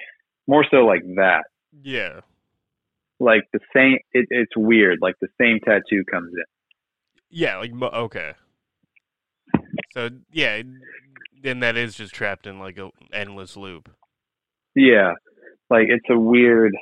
more 0.47 0.65
so 0.71 0.85
like 0.85 1.03
that. 1.17 1.45
yeah, 1.83 2.21
Like 3.25 3.45
the 3.55 3.61
same, 3.75 3.99
it, 4.13 4.27
it's 4.29 4.53
weird. 4.55 4.99
Like 5.01 5.15
the 5.23 5.29
same 5.41 5.59
tattoo 5.65 6.05
comes 6.11 6.31
in. 6.35 6.45
yeah, 7.31 7.57
like 7.57 7.73
okay. 7.83 8.33
So 9.95 10.11
yeah, 10.31 10.61
then 11.43 11.61
that 11.61 11.79
is 11.79 11.95
just 11.95 12.13
trapped 12.13 12.47
in 12.47 12.59
like 12.59 12.77
a 12.77 12.91
endless 13.15 13.57
loop. 13.57 13.89
Yeah, 14.75 15.15
like 15.71 15.87
it's 15.89 16.05
a 16.11 16.19
weird. 16.19 16.75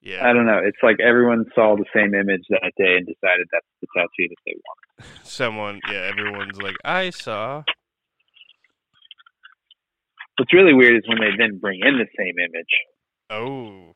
Yeah, 0.00 0.28
I 0.28 0.32
don't 0.32 0.46
know. 0.46 0.58
It's 0.64 0.78
like 0.82 0.96
everyone 0.98 1.44
saw 1.54 1.76
the 1.76 1.84
same 1.94 2.14
image 2.14 2.42
that 2.50 2.72
day 2.76 2.96
and 2.96 3.06
decided 3.06 3.46
that's 3.52 3.66
the 3.80 3.86
tattoo 3.96 4.28
that 4.28 4.36
they 4.46 4.54
want. 4.54 5.08
someone, 5.22 5.80
yeah, 5.88 6.10
everyone's 6.10 6.60
like, 6.60 6.76
"I 6.84 7.10
saw." 7.10 7.62
What's 10.38 10.52
really 10.52 10.74
weird 10.74 10.96
is 10.96 11.02
when 11.08 11.18
they 11.20 11.36
then 11.36 11.58
bring 11.58 11.80
in 11.84 11.98
the 11.98 12.06
same 12.16 12.34
image, 12.38 12.74
Oh, 13.30 13.87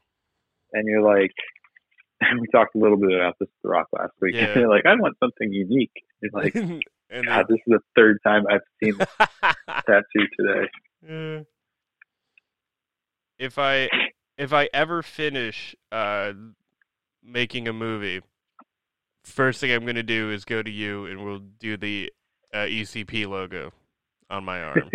and 0.72 0.86
you're 0.86 1.02
like, 1.02 1.32
and 2.20 2.40
we 2.40 2.46
talked 2.48 2.74
a 2.74 2.78
little 2.78 2.96
bit 2.96 3.12
about 3.12 3.34
this 3.38 3.48
the 3.62 3.68
Rock 3.68 3.88
last 3.92 4.12
week. 4.20 4.34
Yeah. 4.34 4.46
And 4.46 4.60
you're 4.60 4.68
like, 4.68 4.86
I 4.86 4.94
want 4.94 5.16
something 5.22 5.52
unique. 5.52 5.92
You're 6.20 6.30
like, 6.32 6.54
and 7.10 7.26
God, 7.26 7.46
this 7.48 7.58
is 7.66 7.66
the 7.66 7.80
third 7.96 8.18
time 8.24 8.44
I've 8.50 8.60
seen 8.82 8.96
this 8.98 9.08
tattoo 9.86 10.26
today. 10.38 11.46
If 13.38 13.58
I 13.58 13.88
if 14.38 14.52
I 14.52 14.68
ever 14.72 15.02
finish 15.02 15.74
uh, 15.90 16.32
making 17.22 17.68
a 17.68 17.72
movie, 17.72 18.20
first 19.24 19.60
thing 19.60 19.72
I'm 19.72 19.84
gonna 19.84 20.02
do 20.02 20.30
is 20.30 20.44
go 20.44 20.62
to 20.62 20.70
you 20.70 21.06
and 21.06 21.24
we'll 21.24 21.42
do 21.58 21.76
the 21.76 22.12
uh, 22.54 22.58
ECP 22.58 23.26
logo 23.26 23.72
on 24.30 24.44
my 24.44 24.62
arm. 24.62 24.90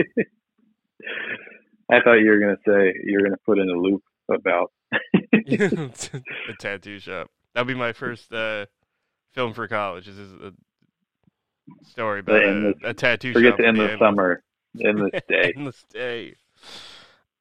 I 1.89 2.01
thought 2.01 2.15
you 2.15 2.29
were 2.29 2.39
gonna 2.39 2.57
say 2.65 2.93
you're 3.03 3.23
gonna 3.23 3.37
put 3.45 3.59
in 3.59 3.69
a 3.69 3.73
loop 3.73 4.03
about. 4.29 4.71
a 6.49 6.53
tattoo 6.59 6.99
shop. 6.99 7.29
That'll 7.53 7.67
be 7.67 7.73
my 7.75 7.93
first 7.93 8.31
uh, 8.33 8.65
film 9.33 9.53
for 9.53 9.67
college. 9.67 10.05
This 10.05 10.17
is 10.17 10.31
a 10.33 10.53
story 11.83 12.19
about 12.21 12.41
The 12.41 12.73
a, 12.83 12.89
a 12.89 12.93
tattoo 12.93 13.33
Forget 13.33 13.51
shop. 13.53 13.57
the 13.57 13.63
with 13.63 13.67
endless 13.69 13.91
endless- 13.91 14.07
summer, 14.07 14.43
endless 14.83 15.21
day. 15.27 15.53
endless 15.55 15.83
day. 15.91 16.35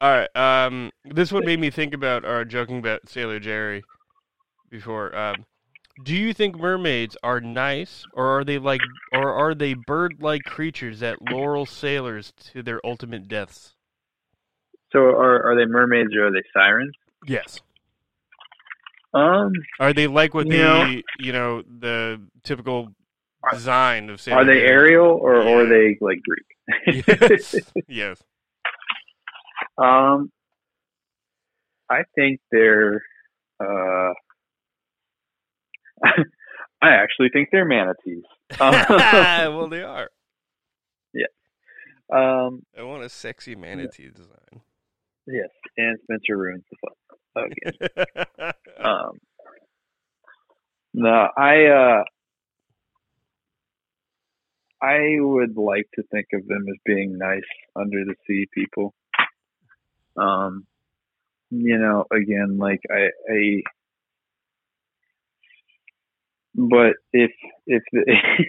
All 0.01 0.11
right. 0.11 0.37
Um, 0.67 0.91
this 1.05 1.33
one 1.33 1.45
made 1.45 1.59
me 1.61 1.71
think 1.71 1.95
about 1.95 2.25
our 2.25 2.45
joking 2.45 2.79
about 2.79 3.09
Sailor 3.09 3.41
Jerry 3.41 3.83
before. 4.71 5.17
Um, 5.17 5.45
do 6.05 6.15
you 6.15 6.35
think 6.35 6.59
mermaids 6.59 7.17
are 7.23 7.41
nice, 7.41 8.05
or 8.13 8.27
are 8.41 8.45
they 8.45 8.59
like, 8.59 8.83
or 9.13 9.33
are 9.33 9.55
they 9.55 9.73
bird-like 9.73 10.43
creatures 10.45 11.01
that 11.01 11.17
laurel 11.31 11.65
sailors 11.65 12.33
to 12.53 12.63
their 12.63 12.85
ultimate 12.85 13.29
deaths? 13.29 13.75
So 14.93 14.99
are 14.99 15.43
are 15.51 15.57
they 15.57 15.65
mermaids 15.65 16.15
or 16.15 16.27
are 16.27 16.31
they 16.31 16.43
sirens? 16.53 16.93
Yes. 17.27 17.61
Um, 19.15 19.53
Are 19.81 19.93
they 19.93 20.07
like 20.07 20.35
what 20.35 20.49
the 20.49 20.59
know- 20.59 21.01
you 21.19 21.33
know 21.33 21.63
the 21.63 22.21
typical 22.43 22.89
design 23.53 24.11
of 24.11 24.21
Sailor 24.21 24.39
are 24.39 24.45
they? 24.45 24.61
Ariel 24.63 25.07
or, 25.21 25.37
or 25.37 25.63
are 25.63 25.67
they 25.67 25.97
like 26.01 26.19
Greek? 26.23 27.07
yes. 27.09 27.55
yes. 27.89 28.23
Um, 29.79 30.31
I 31.91 32.03
think 32.15 32.41
they're. 32.51 33.03
Uh, 33.61 34.13
I 36.83 36.91
actually 36.91 37.31
think 37.33 37.49
they're 37.53 37.65
manatees. 37.65 38.23
Um, 38.61 38.73
well, 39.57 39.69
they 39.69 39.83
are. 39.83 40.09
um, 42.13 42.63
I 42.79 42.83
want 42.85 43.03
a 43.03 43.09
sexy 43.09 43.57
manatee 43.57 44.09
design. 44.15 44.61
yes, 45.27 45.49
and 45.77 45.99
Spencer 46.05 46.37
ruins 46.37 46.63
the 46.71 46.77
fun 46.81 46.93
again. 47.45 48.53
Um, 48.79 49.19
no, 50.95 51.29
I. 51.37 51.65
Uh, 51.65 52.05
I 54.83 55.17
would 55.19 55.57
like 55.57 55.89
to 55.95 56.03
think 56.13 56.27
of 56.35 56.47
them 56.47 56.67
as 56.69 56.77
being 56.85 57.17
nice 57.19 57.41
under 57.75 58.05
the 58.05 58.15
sea 58.27 58.47
people. 58.55 58.93
Um, 60.17 60.67
you 61.51 61.79
know, 61.79 62.05
again, 62.13 62.59
like 62.59 62.81
I, 62.91 63.09
I 63.33 63.63
but 66.55 66.95
if 67.13 67.31
if 67.67 67.83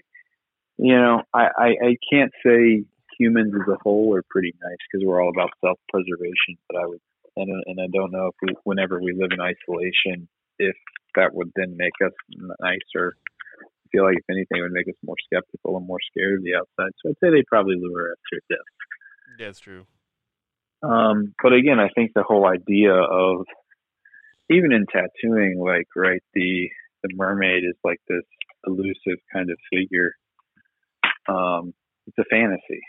you 0.78 0.96
know, 0.96 1.22
I, 1.34 1.48
I 1.58 1.68
I 1.68 1.98
can't 2.12 2.32
say 2.46 2.84
humans 3.20 3.54
as 3.56 3.74
a 3.74 3.78
whole 3.84 4.16
are 4.16 4.24
pretty 4.30 4.54
nice 4.62 4.78
because 4.92 5.06
we're 5.06 5.22
all 5.22 5.30
about 5.30 5.52
self 5.64 5.80
preservation. 5.90 6.58
But 6.70 6.82
I 6.82 6.86
would, 6.86 7.02
and 7.42 7.64
and 7.66 7.80
I 7.80 7.88
don't 7.94 8.12
know 8.12 8.28
if 8.28 8.36
we, 8.42 8.56
whenever 8.64 9.00
we 9.00 9.14
live 9.14 9.32
in 9.32 9.42
isolation, 9.42 10.28
if 10.60 10.76
that 11.16 11.34
would 11.34 11.52
then 11.56 11.76
make 11.78 11.94
us 12.06 12.14
nicer. 12.60 13.16
I 13.60 13.88
feel 13.92 14.04
like 14.04 14.18
if 14.18 14.30
anything, 14.30 14.60
it 14.60 14.62
would 14.62 14.72
make 14.72 14.88
us 14.88 15.00
more 15.04 15.16
skeptical 15.26 15.78
and 15.78 15.88
more 15.88 16.00
scared 16.12 16.40
of 16.40 16.44
the 16.44 16.56
outside. 16.56 16.92
So 17.02 17.10
I'd 17.10 17.16
say 17.24 17.32
they'd 17.32 17.48
probably 17.48 17.76
lure 17.80 18.12
us 18.12 18.18
to 18.34 18.40
death. 18.50 19.40
That's 19.40 19.60
true. 19.60 19.86
Um, 20.84 21.34
but 21.42 21.54
again, 21.54 21.80
I 21.80 21.90
think 21.96 22.12
the 22.14 22.24
whole 22.24 22.46
idea 22.46 22.94
of 22.94 23.46
even 24.50 24.72
in 24.74 24.86
tattooing, 24.92 25.60
like 25.60 25.88
right, 25.96 26.22
the 26.34 26.70
the 27.04 27.10
mermaid 27.16 27.64
is 27.64 27.76
like 27.84 28.00
this 28.08 28.24
elusive 28.66 29.20
kind 29.34 29.50
of 29.50 29.58
figure. 29.72 30.12
Um, 31.28 31.74
it's 32.06 32.18
a 32.18 32.24
fantasy, 32.30 32.82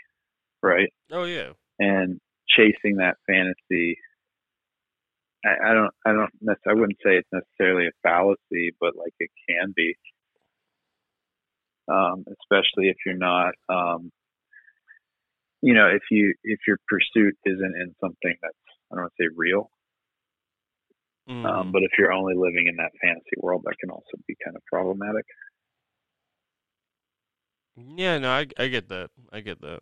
right? 0.61 0.89
Oh 1.11 1.23
yeah. 1.23 1.51
And 1.79 2.19
chasing 2.49 2.97
that 2.97 3.15
fantasy, 3.27 3.97
I, 5.45 5.71
I 5.71 5.73
don't, 5.73 5.93
I 6.05 6.11
don't, 6.11 6.57
I 6.67 6.73
wouldn't 6.73 6.99
say 7.03 7.17
it's 7.17 7.29
necessarily 7.31 7.87
a 7.87 7.91
fallacy, 8.03 8.75
but 8.79 8.95
like 8.95 9.13
it 9.19 9.29
can 9.49 9.73
be, 9.75 9.95
um, 11.91 12.25
especially 12.27 12.89
if 12.89 12.97
you're 13.05 13.17
not, 13.17 13.53
um, 13.69 14.11
you 15.61 15.73
know, 15.73 15.87
if 15.87 16.03
you 16.11 16.33
if 16.43 16.59
your 16.67 16.77
pursuit 16.87 17.35
isn't 17.45 17.75
in 17.75 17.95
something 18.01 18.35
that's 18.41 18.53
I 18.91 18.95
don't 18.95 19.03
want 19.03 19.13
to 19.17 19.23
say 19.23 19.29
real, 19.35 19.69
Mm. 21.29 21.45
Um, 21.45 21.71
but 21.71 21.83
if 21.83 21.91
you're 21.97 22.11
only 22.11 22.33
living 22.35 22.65
in 22.67 22.75
that 22.77 22.91
fantasy 23.01 23.37
world, 23.37 23.61
that 23.65 23.77
can 23.79 23.91
also 23.91 24.17
be 24.27 24.35
kind 24.43 24.55
of 24.57 24.63
problematic. 24.65 25.25
yeah, 27.77 28.17
no, 28.17 28.29
I 28.31 28.47
I 28.57 28.67
get 28.67 28.89
that. 28.89 29.11
I 29.31 29.41
get 29.41 29.61
that. 29.61 29.81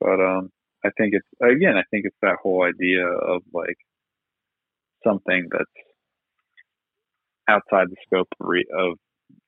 But 0.00 0.20
um, 0.20 0.50
I 0.84 0.90
think 0.98 1.14
it's 1.14 1.26
again, 1.40 1.76
I 1.76 1.84
think 1.90 2.04
it's 2.04 2.16
that 2.22 2.36
whole 2.42 2.64
idea 2.64 3.06
of 3.06 3.42
like 3.52 3.76
something 5.06 5.48
that's 5.50 5.64
outside 7.48 7.88
the 7.90 7.96
scope 8.06 8.28
of, 8.40 8.46
re- 8.46 8.66
of 8.76 8.98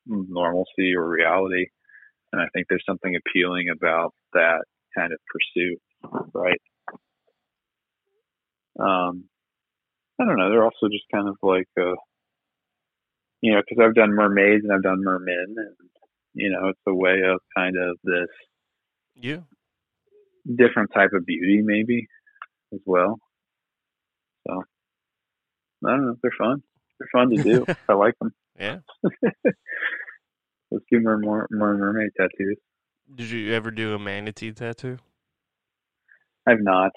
normalcy 0.07 0.95
or 0.95 1.09
reality, 1.09 1.67
and 2.33 2.41
I 2.41 2.47
think 2.55 2.67
there's 2.69 2.85
something 2.89 3.15
appealing 3.17 3.69
about 3.71 4.13
that 4.33 4.65
kind 4.97 5.13
of 5.13 5.19
pursuit, 5.31 5.81
right? 6.33 6.61
Um, 8.79 9.25
I 10.21 10.25
don't 10.25 10.39
know. 10.39 10.51
They're 10.51 10.65
also 10.65 10.89
just 10.91 11.05
kind 11.13 11.29
of 11.29 11.37
like, 11.43 11.69
uh, 11.79 11.95
you 13.41 13.53
know, 13.53 13.61
because 13.67 13.83
I've 13.85 13.95
done 13.95 14.15
mermaids 14.15 14.65
and 14.65 14.73
I've 14.73 14.83
done 14.83 15.03
mermen, 15.03 15.55
and 15.57 15.91
you 16.35 16.51
know, 16.51 16.69
it's 16.69 16.81
a 16.87 16.95
way 16.95 17.21
of 17.27 17.41
kind 17.57 17.77
of 17.77 17.97
this 18.05 18.29
Yeah. 19.15 19.41
Different 20.55 20.91
type 20.95 21.11
of 21.13 21.27
beauty 21.27 21.63
maybe 21.63 22.07
as 22.73 22.81
well. 22.85 23.19
So 24.47 24.63
I 25.85 25.91
don't 25.91 26.07
know. 26.07 26.17
They're 26.23 26.33
fun. 26.39 26.63
They're 26.99 27.09
fun 27.13 27.31
to 27.31 27.43
do. 27.43 27.67
I 27.89 27.95
like 27.95 28.15
them. 28.21 28.33
Yeah. 28.59 28.79
Let's 30.71 30.85
do 30.91 31.01
more, 31.01 31.19
more, 31.19 31.47
more 31.51 31.77
mermaid 31.77 32.11
tattoos. 32.17 32.59
Did 33.15 33.31
you 33.31 33.53
ever 33.53 33.71
do 33.71 33.95
a 33.95 33.99
manatee 33.99 34.53
tattoo? 34.53 34.99
I've 36.47 36.61
not. 36.61 36.93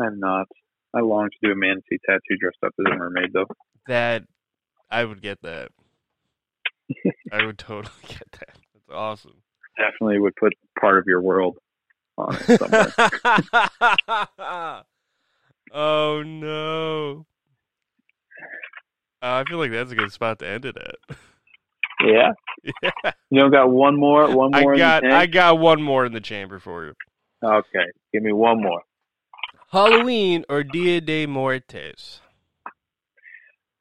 I've 0.00 0.16
not. 0.16 0.46
I 0.94 1.00
long 1.00 1.28
to 1.30 1.46
do 1.46 1.52
a 1.52 1.56
manatee 1.56 1.98
tattoo 2.04 2.36
dressed 2.40 2.58
up 2.64 2.72
as 2.78 2.92
a 2.92 2.96
mermaid 2.96 3.30
though. 3.32 3.46
That 3.86 4.24
I 4.90 5.04
would 5.04 5.22
get 5.22 5.42
that. 5.42 5.70
I 7.32 7.44
would 7.44 7.58
totally 7.58 7.92
get 8.06 8.30
that. 8.32 8.56
That's 8.74 8.90
awesome. 8.90 9.42
Definitely 9.76 10.18
would 10.18 10.36
put 10.36 10.54
part 10.80 10.98
of 10.98 11.04
your 11.06 11.20
world 11.20 11.58
on 12.18 12.36
it 12.36 12.58
somewhere. 12.58 12.92
oh 15.72 16.22
no. 16.22 17.26
Uh, 19.20 19.42
I 19.42 19.44
feel 19.48 19.58
like 19.58 19.72
that's 19.72 19.90
a 19.90 19.96
good 19.96 20.12
spot 20.12 20.38
to 20.40 20.46
end 20.46 20.64
it 20.64 20.76
at. 20.76 21.16
yeah. 22.04 22.30
yeah. 22.82 23.12
You 23.30 23.40
don't 23.40 23.50
got 23.50 23.70
one 23.70 23.98
more? 23.98 24.34
One 24.34 24.54
I 24.54 24.62
more? 24.62 24.74
the 24.74 24.78
got? 24.78 25.04
I 25.04 25.26
got 25.26 25.58
one 25.58 25.82
more 25.82 26.06
in 26.06 26.12
the 26.12 26.20
chamber 26.20 26.58
for 26.58 26.86
you. 26.86 26.94
Okay. 27.42 27.84
Give 28.12 28.22
me 28.22 28.32
one 28.32 28.62
more. 28.62 28.82
Halloween 29.70 30.44
or 30.48 30.62
Dia 30.62 31.00
de 31.00 31.26
Muertes? 31.26 32.20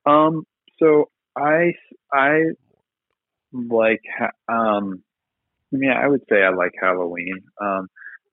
Um. 0.06 0.46
So 0.80 1.10
I 1.36 1.74
I 2.12 2.42
like 3.54 4.02
um. 4.50 5.04
I 5.74 5.76
mean, 5.76 5.92
I 5.92 6.08
would 6.08 6.22
say 6.30 6.44
I 6.44 6.50
like 6.50 6.72
Halloween. 6.82 7.42
Um, 7.62 7.88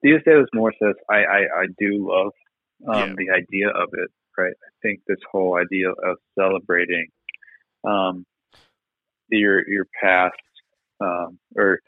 Dias 0.05 0.21
de 0.25 0.37
los 0.37 0.49
Muertos, 0.53 0.95
I 1.09 1.19
I, 1.37 1.39
I 1.63 1.65
do 1.83 1.89
love 2.13 2.33
um, 2.87 3.09
Yeah. 3.09 3.15
the 3.17 3.29
idea 3.41 3.69
of 3.69 3.89
it. 3.93 4.11
Right. 4.37 4.53
I 4.67 4.71
think 4.83 4.99
this 5.07 5.23
whole 5.31 5.57
idea 5.57 5.89
of 5.89 6.17
celebrating 6.37 7.07
um 7.87 8.25
your 9.29 9.67
your 9.75 9.85
past 10.01 10.35
um 11.01 11.39
or 11.55 11.79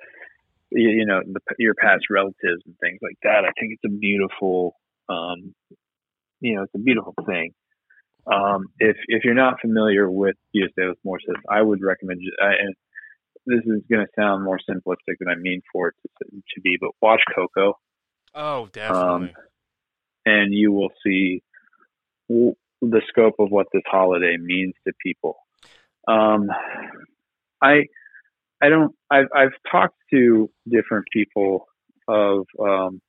you, 0.72 0.90
you 1.00 1.06
know 1.06 1.22
the, 1.26 1.42
your 1.60 1.76
past 1.76 2.06
relatives 2.10 2.62
and 2.66 2.76
things 2.82 3.00
like 3.02 3.20
that. 3.24 3.46
I 3.46 3.52
think 3.60 3.74
it's 3.76 3.86
a 3.94 3.98
beautiful 4.08 4.74
um 5.10 5.54
you 6.40 6.56
know 6.56 6.64
it's 6.64 6.76
a 6.76 6.80
beautiful 6.90 7.16
thing. 7.26 7.52
Um, 8.28 8.66
if 8.80 8.98
if 9.08 9.24
you're 9.24 9.34
not 9.46 9.62
familiar 9.62 10.10
with 10.12 10.36
Dias 10.54 10.72
de 10.78 10.88
los 10.88 10.98
Muertos, 11.06 11.42
I 11.50 11.62
would 11.62 11.82
recommend. 11.82 12.20
I, 12.42 12.54
and 12.64 12.76
this 13.46 13.64
is 13.66 13.82
going 13.90 14.06
to 14.06 14.12
sound 14.20 14.44
more 14.44 14.60
simplistic 14.70 15.16
than 15.20 15.30
I 15.30 15.36
mean 15.36 15.62
for 15.72 15.90
it 15.90 15.96
to, 16.04 16.26
to 16.30 16.62
be, 16.62 16.78
but 16.80 16.92
watch 17.02 17.22
Coco, 17.34 17.76
Oh, 18.36 18.68
definitely. 18.72 19.34
and 20.26 20.54
you 20.54 20.72
will 20.72 20.92
see 21.06 21.42
w- 22.30 22.56
the 22.82 23.02
scope 23.10 23.36
of 23.40 23.50
what 23.50 23.68
this 23.74 23.84
holiday 23.88 24.38
means 24.40 24.74
to 24.86 24.94
people. 25.02 25.36
Um, 26.08 26.50
I 27.62 27.86
I 28.62 28.70
don't. 28.70 28.94
I've 29.10 29.28
I've 29.36 29.54
talked 29.72 29.98
to 30.12 30.50
different 30.70 31.06
people 31.12 31.66
of 32.08 32.46
um, 32.60 33.02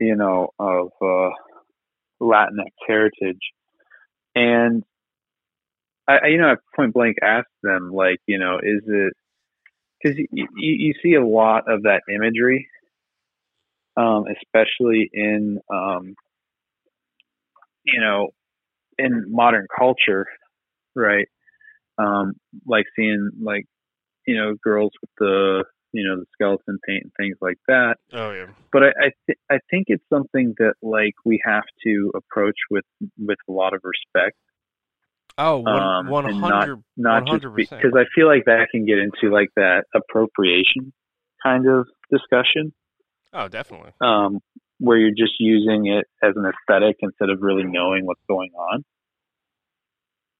you 0.00 0.16
know 0.16 0.50
of 0.58 0.88
uh, 1.00 1.30
Latinx 2.20 2.70
heritage, 2.86 3.40
and 4.34 4.84
I, 6.08 6.18
I 6.24 6.26
you 6.28 6.38
know 6.38 6.52
I 6.52 6.56
point 6.76 6.94
blank 6.94 7.16
asked 7.22 7.48
them 7.62 7.90
like 7.92 8.18
you 8.26 8.38
know 8.38 8.58
is 8.58 8.82
it 8.86 9.12
because 10.02 10.18
you, 10.18 10.26
you 10.32 10.46
you 10.56 10.94
see 11.02 11.14
a 11.14 11.24
lot 11.26 11.64
of 11.68 11.82
that 11.82 12.02
imagery, 12.12 12.68
um, 13.96 14.24
especially 14.26 15.10
in 15.12 15.58
um, 15.72 16.14
you 17.84 18.00
know 18.00 18.28
in 18.98 19.24
modern 19.28 19.66
culture, 19.76 20.26
right? 20.94 21.28
Um, 21.98 22.32
like 22.66 22.84
seeing 22.96 23.30
like 23.42 23.64
you 24.26 24.36
know 24.36 24.54
girls 24.62 24.92
with 25.00 25.10
the 25.18 25.64
you 25.92 26.08
know 26.08 26.16
the 26.20 26.26
skeleton 26.32 26.78
paint 26.88 27.02
and 27.04 27.12
things 27.18 27.36
like 27.42 27.58
that 27.68 27.96
oh 28.14 28.32
yeah. 28.32 28.46
but 28.72 28.82
I 28.82 28.86
I, 28.88 29.10
th- 29.26 29.38
I 29.50 29.58
think 29.70 29.86
it's 29.88 30.02
something 30.10 30.54
that 30.56 30.72
like 30.80 31.12
we 31.26 31.38
have 31.44 31.64
to 31.84 32.12
approach 32.14 32.54
with 32.70 32.84
with 33.18 33.36
a 33.46 33.52
lot 33.52 33.74
of 33.74 33.82
respect, 33.84 34.36
Oh, 35.36 35.58
one 35.58 35.82
Um, 36.26 36.40
hundred 36.40 36.82
not 36.96 37.26
just 37.26 37.44
100%. 37.44 37.56
because 37.56 37.92
I 37.94 38.04
feel 38.14 38.26
like 38.26 38.44
that 38.46 38.68
can 38.70 38.86
get 38.86 38.98
into 38.98 39.30
like 39.34 39.50
that 39.56 39.84
appropriation 39.94 40.94
kind 41.42 41.68
of 41.68 41.86
discussion, 42.10 42.72
Oh, 43.32 43.48
definitely. 43.48 43.92
um, 44.00 44.40
where 44.78 44.98
you're 44.98 45.10
just 45.10 45.34
using 45.38 45.86
it 45.86 46.06
as 46.22 46.34
an 46.36 46.44
aesthetic 46.44 46.96
instead 47.00 47.30
of 47.30 47.40
really 47.40 47.62
knowing 47.64 48.04
what's 48.04 48.20
going 48.28 48.50
on. 48.52 48.84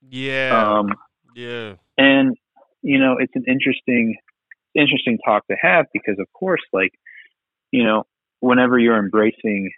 Yeah. 0.09 0.79
Um, 0.79 0.93
yeah. 1.35 1.75
and 1.97 2.37
you 2.83 2.99
know 2.99 3.17
it's 3.19 3.33
an 3.37 3.45
interesting 3.47 4.17
interesting 4.75 5.19
talk 5.25 5.47
to 5.47 5.57
have 5.63 5.87
because 5.93 6.17
of 6.19 6.27
course 6.33 6.61
like 6.73 6.91
you 7.71 7.85
know 7.85 8.03
whenever 8.41 8.79
you're 8.79 8.99
embracing 8.99 9.71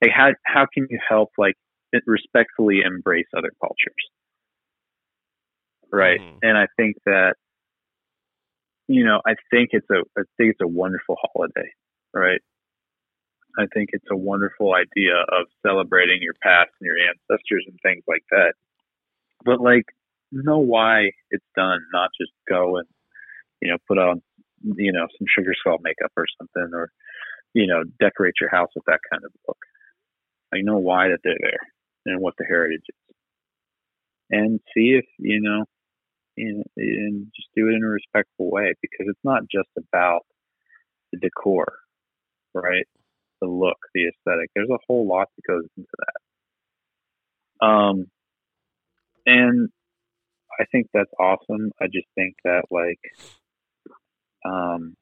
like 0.00 0.12
how 0.14 0.30
how 0.44 0.66
can 0.72 0.86
you 0.88 0.98
help 1.08 1.30
like 1.36 1.54
respectfully 2.06 2.80
embrace 2.84 3.26
other 3.36 3.50
cultures 3.60 4.04
right 5.92 6.20
Mhm. 6.20 6.38
and 6.42 6.56
i 6.56 6.66
think 6.76 6.96
that 7.06 7.34
you 8.88 9.04
know 9.04 9.20
i 9.26 9.34
think 9.50 9.70
it's 9.72 9.88
a 9.90 9.98
i 10.18 10.22
think 10.36 10.52
it's 10.52 10.60
a 10.62 10.68
wonderful 10.68 11.16
holiday 11.34 11.68
right? 12.16 12.40
I 13.58 13.66
think 13.72 13.90
it's 13.92 14.10
a 14.10 14.16
wonderful 14.16 14.74
idea 14.74 15.16
of 15.16 15.46
celebrating 15.66 16.18
your 16.20 16.34
past 16.42 16.70
and 16.80 16.86
your 16.86 16.96
ancestors 16.98 17.64
and 17.66 17.78
things 17.82 18.04
like 18.06 18.24
that. 18.30 18.52
But 19.44 19.60
like 19.60 19.84
know 20.32 20.58
why 20.58 21.10
it's 21.30 21.44
done, 21.54 21.80
not 21.92 22.10
just 22.18 22.32
go 22.48 22.76
and 22.78 22.86
you 23.60 23.70
know 23.70 23.78
put 23.88 23.98
on 23.98 24.22
you 24.76 24.92
know 24.92 25.06
some 25.18 25.26
sugar 25.36 25.52
skull 25.58 25.78
makeup 25.82 26.12
or 26.16 26.26
something, 26.38 26.74
or 26.74 26.90
you 27.54 27.66
know 27.66 27.82
decorate 28.00 28.34
your 28.40 28.50
house 28.50 28.70
with 28.74 28.84
that 28.86 29.00
kind 29.10 29.24
of 29.24 29.32
look. 29.46 29.58
I 30.54 30.58
know 30.62 30.78
why 30.78 31.08
that 31.08 31.18
they're 31.24 31.36
there 31.40 31.60
and 32.06 32.20
what 32.20 32.34
the 32.38 32.44
heritage 32.44 32.82
is, 32.88 33.16
and 34.30 34.60
see 34.74 34.98
if 34.98 35.06
you 35.18 35.40
know, 35.40 35.64
and, 36.36 36.64
and 36.76 37.26
just 37.34 37.48
do 37.56 37.68
it 37.68 37.74
in 37.74 37.84
a 37.84 37.88
respectful 37.88 38.50
way 38.50 38.74
because 38.82 39.06
it's 39.08 39.24
not 39.24 39.42
just 39.50 39.68
about 39.76 40.22
the 41.12 41.18
decor, 41.18 41.72
right? 42.60 42.86
The 43.40 43.48
look, 43.48 43.78
the 43.94 44.08
aesthetic. 44.08 44.50
There's 44.54 44.70
a 44.70 44.78
whole 44.86 45.06
lot 45.06 45.28
that 45.36 45.52
goes 45.52 45.64
into 45.76 45.88
that. 47.60 47.66
Um, 47.66 48.06
and 49.26 49.68
I 50.58 50.64
think 50.70 50.88
that's 50.92 51.10
awesome. 51.18 51.72
I 51.80 51.86
just 51.86 52.06
think 52.14 52.34
that 52.44 52.62
like 52.70 53.00
um 54.44 54.94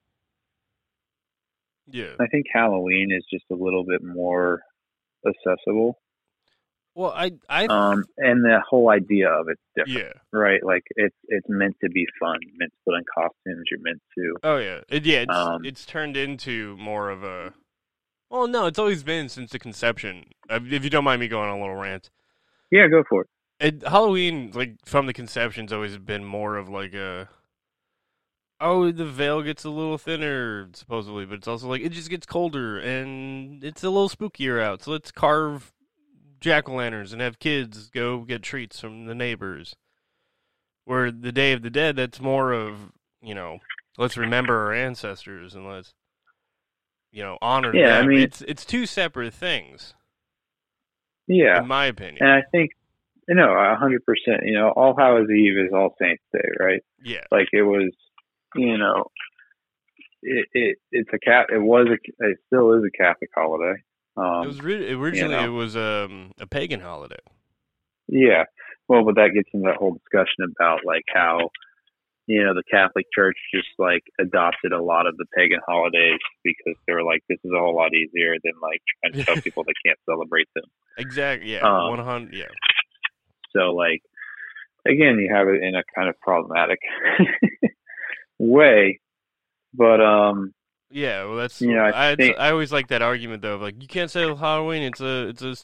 Yeah. 1.87 2.15
I 2.19 2.27
think 2.27 2.47
Halloween 2.53 3.11
is 3.13 3.25
just 3.31 3.45
a 3.51 3.55
little 3.55 3.85
bit 3.85 4.03
more 4.03 4.63
accessible. 5.27 5.99
Well, 6.95 7.13
I 7.13 7.33
I 7.49 7.65
Um 7.67 8.05
and 8.19 8.45
the 8.45 8.61
whole 8.69 8.91
idea 8.91 9.29
of 9.29 9.49
it's 9.49 9.61
different, 9.77 10.15
yeah. 10.15 10.39
right? 10.39 10.65
Like 10.65 10.85
it's 10.97 11.17
it's 11.29 11.47
meant 11.49 11.77
to 11.83 11.91
be 11.91 12.07
fun, 12.21 12.39
you're 12.43 12.55
meant 12.59 12.73
to 12.73 12.79
put 12.85 12.95
on 12.95 13.03
costumes, 13.13 13.65
you're 13.71 13.81
meant 13.83 14.03
to 14.17 14.35
Oh 14.43 14.59
yeah. 14.59 14.81
It, 14.89 15.05
yeah. 15.05 15.21
It's 15.23 15.35
Um, 15.37 15.65
it's 15.65 15.85
turned 15.87 16.17
into 16.17 16.77
more 16.77 17.11
of 17.11 17.25
a. 17.25 17.53
Well, 18.31 18.47
no, 18.47 18.67
it's 18.67 18.79
always 18.79 19.03
been 19.03 19.29
since 19.29 19.51
the 19.53 19.59
conception. 19.59 20.25
Uh, 20.49 20.61
If 20.65 20.83
you 20.85 20.91
don't 20.91 21.05
mind 21.05 21.21
me 21.21 21.29
going 21.29 21.49
on 21.51 21.59
a 21.59 21.61
little 21.61 21.77
rant, 21.77 22.11
Yeah, 22.71 22.89
go 22.89 23.03
for 23.09 23.23
it. 23.23 23.29
it, 23.61 23.87
Halloween, 23.89 24.51
like 24.55 24.77
from 24.85 25.07
the 25.07 25.13
conception's 25.13 25.73
always 25.73 25.99
been 25.99 26.25
more 26.25 26.57
of 26.57 26.69
like 26.69 26.95
a. 26.95 27.29
Oh, 28.61 28.91
the 28.93 29.05
veil 29.05 29.43
gets 29.43 29.65
a 29.65 29.71
little 29.71 29.99
thinner, 29.99 30.69
supposedly, 30.73 31.27
but 31.27 31.35
it's 31.35 31.49
also 31.49 31.69
like 31.69 31.83
it 31.83 31.91
just 31.91 32.09
gets 32.09 32.25
colder 32.25 32.79
and 32.79 33.63
it's 33.65 33.83
a 33.83 33.91
little 33.91 34.09
spookier 34.09 34.63
out. 34.63 34.83
So 34.83 34.93
let's 34.93 35.11
carve 35.11 35.73
jack 36.45 36.69
o' 36.69 36.75
lanterns 36.75 37.13
and 37.13 37.23
have 37.23 37.39
kids 37.39 37.89
go 37.89 38.19
get 38.21 38.43
treats 38.43 38.79
from 38.79 39.07
the 39.07 39.15
neighbors. 39.15 39.75
Where 40.85 41.11
the 41.11 41.33
Day 41.33 41.53
of 41.53 41.63
the 41.63 41.71
Dead, 41.71 41.97
that's 41.97 42.21
more 42.21 42.53
of 42.53 42.93
you 43.23 43.35
know, 43.35 43.59
let's 43.97 44.19
remember 44.19 44.55
our 44.67 44.73
ancestors 44.75 45.55
and 45.55 45.67
let's 45.67 45.95
you 47.11 47.23
know 47.23 47.39
honor 47.41 47.75
Yeah, 47.75 47.99
I 47.99 48.07
mean- 48.07 48.21
it's 48.21 48.43
it's 48.43 48.65
two 48.67 48.85
separate 48.87 49.33
things, 49.33 49.95
Yeah, 51.27 51.61
in 51.61 51.67
my 51.67 51.87
opinion. 51.87 52.19
and 52.21 52.31
I 52.31 52.43
think 52.53 52.73
you 53.27 53.35
know 53.35 53.51
a 53.53 53.77
hundred 53.77 54.05
percent. 54.05 54.43
You 54.45 54.53
know, 54.59 54.69
All 54.71 54.95
Hallows 54.97 55.31
Eve 55.31 55.57
is 55.67 55.73
All 55.73 55.95
Saints 55.99 56.23
Day, 56.35 56.49
right? 56.61 56.83
yeah, 57.03 57.25
Like 57.31 57.49
it 57.53 57.63
was, 57.63 57.91
you 58.55 58.77
know, 58.77 59.07
it, 60.23 60.47
it 60.53 60.79
it's 60.93 61.11
a 61.15 61.19
cat. 61.19 61.47
It 61.51 61.63
was 61.63 61.87
a. 61.89 62.27
It 62.29 62.39
still 62.49 62.75
is 62.75 62.85
a 62.85 62.91
Catholic 62.95 63.31
holiday. 63.35 63.83
Um, 64.17 64.45
it 64.45 64.47
was 64.47 64.63
ri- 64.63 64.93
originally 64.93 65.35
know. 65.35 65.45
it 65.45 65.49
was 65.49 65.77
um, 65.77 66.33
a 66.39 66.47
pagan 66.47 66.81
holiday. 66.81 67.21
Yeah. 68.09 68.45
Well, 68.89 69.05
but 69.05 69.17
that 69.17 69.31
gets 69.35 69.49
into 69.53 69.67
that 69.67 69.77
whole 69.77 69.95
discussion 69.95 70.53
about 70.57 70.81
like 70.85 71.05
how, 71.13 71.51
you 72.27 72.45
know, 72.45 72.55
the 72.55 72.63
Catholic 72.71 73.07
Church 73.15 73.37
just 73.53 73.69
like 73.79 74.03
adopted 74.21 74.73
a 74.73 74.83
lot 74.83 75.07
of 75.07 75.17
the 75.17 75.27
pagan 75.37 75.61
holidays 75.67 76.21
because 76.43 76.75
they 76.87 76.93
were 76.93 77.03
like, 77.03 77.23
this 77.29 77.39
is 77.45 77.51
a 77.55 77.59
whole 77.59 77.75
lot 77.75 77.93
easier 77.95 78.37
than 78.45 78.53
like 78.63 78.83
trying 79.03 79.13
to 79.15 79.25
tell 79.25 79.37
people 79.43 79.65
they 79.65 79.73
can't 79.85 79.99
celebrate 80.09 80.49
them. 80.55 80.65
Exactly. 80.99 81.53
Yeah. 81.53 81.61
Um, 81.61 81.91
One 81.91 82.05
hundred. 82.05 82.35
Yeah. 82.35 82.53
So 83.57 83.73
like, 83.75 84.03
again, 84.87 85.19
you 85.19 85.33
have 85.35 85.49
it 85.49 85.63
in 85.63 85.75
a 85.75 85.83
kind 85.95 86.09
of 86.09 86.21
problematic 86.21 86.79
way, 88.39 89.01
but 89.73 90.01
um, 90.01 90.53
Yeah. 90.95 91.25
Well, 91.25 91.37
that's. 91.37 91.61
You 91.61 91.75
know, 91.75 91.81
I 91.83 92.13
I 92.13 92.17
think- 92.17 92.37
I 92.39 92.51
always 92.51 92.71
like 92.73 92.89
that 92.89 93.03
argument 93.03 93.43
though. 93.43 93.55
Of 93.57 93.63
like, 93.63 93.83
you 93.83 93.89
can't 93.89 94.11
say 94.11 94.23
Halloween. 94.35 94.83
It's 94.85 95.01
a 95.01 95.29
it's 95.29 95.43
a, 95.43 95.57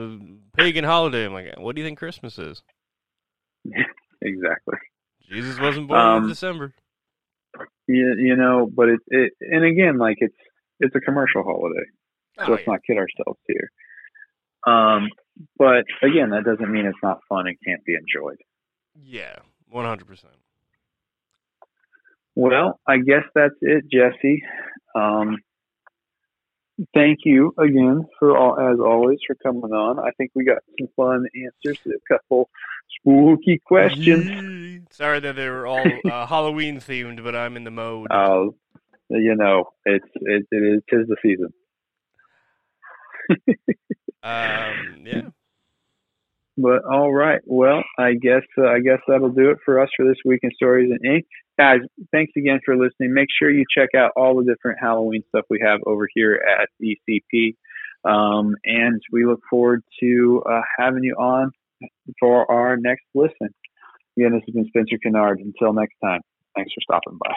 a 0.00 0.18
pagan 0.56 0.84
holiday. 0.84 1.24
I'm 1.26 1.32
like, 1.32 1.58
what 1.58 1.74
do 1.74 1.80
you 1.82 1.86
think 1.86 1.98
Christmas 1.98 2.38
is? 2.38 2.62
exactly. 4.22 4.78
Jesus 5.28 5.58
wasn't 5.58 5.88
born 5.88 6.00
Um, 6.00 6.22
in 6.22 6.28
December. 6.28 6.72
You, 7.88 8.14
you 8.18 8.36
know, 8.36 8.70
but 8.72 8.88
it, 8.88 9.00
it 9.08 9.32
and 9.40 9.64
again, 9.64 9.98
like 9.98 10.18
it's 10.20 10.36
it's 10.78 10.94
a 10.94 11.00
commercial 11.00 11.42
holiday. 11.42 11.84
So 12.38 12.44
Oh, 12.46 12.50
let's 12.52 12.62
yeah. 12.66 12.72
not 12.74 12.80
kid 12.86 12.96
ourselves 12.98 13.40
here. 13.48 13.70
Um, 14.72 15.08
but 15.58 15.84
again, 16.02 16.30
that 16.30 16.44
doesn't 16.44 16.70
mean 16.70 16.86
it's 16.86 16.98
not 17.02 17.20
fun 17.28 17.46
and 17.46 17.56
can't 17.66 17.84
be 17.84 17.94
enjoyed. 17.94 18.38
yeah. 19.02 19.36
One 19.68 19.84
hundred 19.84 20.06
percent. 20.06 20.34
Well, 22.34 22.78
I 22.86 22.98
guess 22.98 23.24
that's 23.34 23.54
it, 23.62 23.84
Jesse. 23.90 24.42
Um, 24.96 25.38
thank 26.94 27.20
you 27.24 27.54
again 27.58 28.06
for 28.18 28.36
all, 28.36 28.58
as 28.58 28.78
always, 28.80 29.18
for 29.26 29.34
coming 29.36 29.72
on. 29.72 29.98
I 29.98 30.10
think 30.16 30.30
we 30.34 30.44
got 30.44 30.58
some 30.78 30.88
fun 30.96 31.26
answers 31.34 31.78
to 31.84 31.90
a 31.90 32.14
couple 32.14 32.48
spooky 33.00 33.60
questions. 33.64 34.86
Sorry 34.90 35.20
that 35.20 35.36
they 35.36 35.48
were 35.48 35.66
all 35.66 35.86
uh, 36.10 36.26
Halloween 36.26 36.80
themed, 36.80 37.22
but 37.22 37.36
I'm 37.36 37.56
in 37.56 37.64
the 37.64 37.70
mode. 37.70 38.08
Uh, 38.10 38.46
you 39.08 39.36
know, 39.36 39.70
it's 39.84 40.06
it, 40.14 40.46
it 40.50 40.56
is 40.56 40.82
tis 40.90 41.06
the 41.08 41.16
season. 41.22 41.52
um, 44.22 45.04
yeah. 45.04 45.22
But 46.58 46.84
all 46.90 47.12
right, 47.12 47.40
well, 47.44 47.82
I 47.98 48.14
guess 48.14 48.42
uh, 48.56 48.66
I 48.66 48.80
guess 48.80 49.00
that'll 49.06 49.30
do 49.30 49.50
it 49.50 49.58
for 49.64 49.80
us 49.80 49.90
for 49.96 50.06
this 50.06 50.16
week 50.24 50.40
in 50.42 50.50
Stories 50.54 50.90
and 50.90 51.04
Ink. 51.04 51.26
Guys, 51.58 51.80
thanks 52.12 52.32
again 52.36 52.60
for 52.64 52.76
listening. 52.76 53.12
Make 53.12 53.28
sure 53.38 53.50
you 53.50 53.64
check 53.76 53.90
out 53.94 54.12
all 54.16 54.36
the 54.36 54.44
different 54.44 54.78
Halloween 54.80 55.22
stuff 55.28 55.44
we 55.50 55.60
have 55.62 55.80
over 55.86 56.08
here 56.14 56.40
at 56.58 56.68
ECP, 56.82 57.56
um, 58.04 58.54
and 58.64 59.02
we 59.12 59.26
look 59.26 59.40
forward 59.50 59.82
to 60.00 60.42
uh, 60.50 60.62
having 60.78 61.04
you 61.04 61.14
on 61.14 61.50
for 62.18 62.50
our 62.50 62.78
next 62.78 63.04
listen. 63.14 63.54
Again, 64.16 64.32
this 64.32 64.42
has 64.46 64.54
been 64.54 64.66
Spencer 64.68 64.96
Kennard. 65.02 65.40
Until 65.40 65.74
next 65.74 65.96
time, 66.02 66.22
thanks 66.54 66.72
for 66.72 66.80
stopping 66.80 67.18
by. 67.22 67.34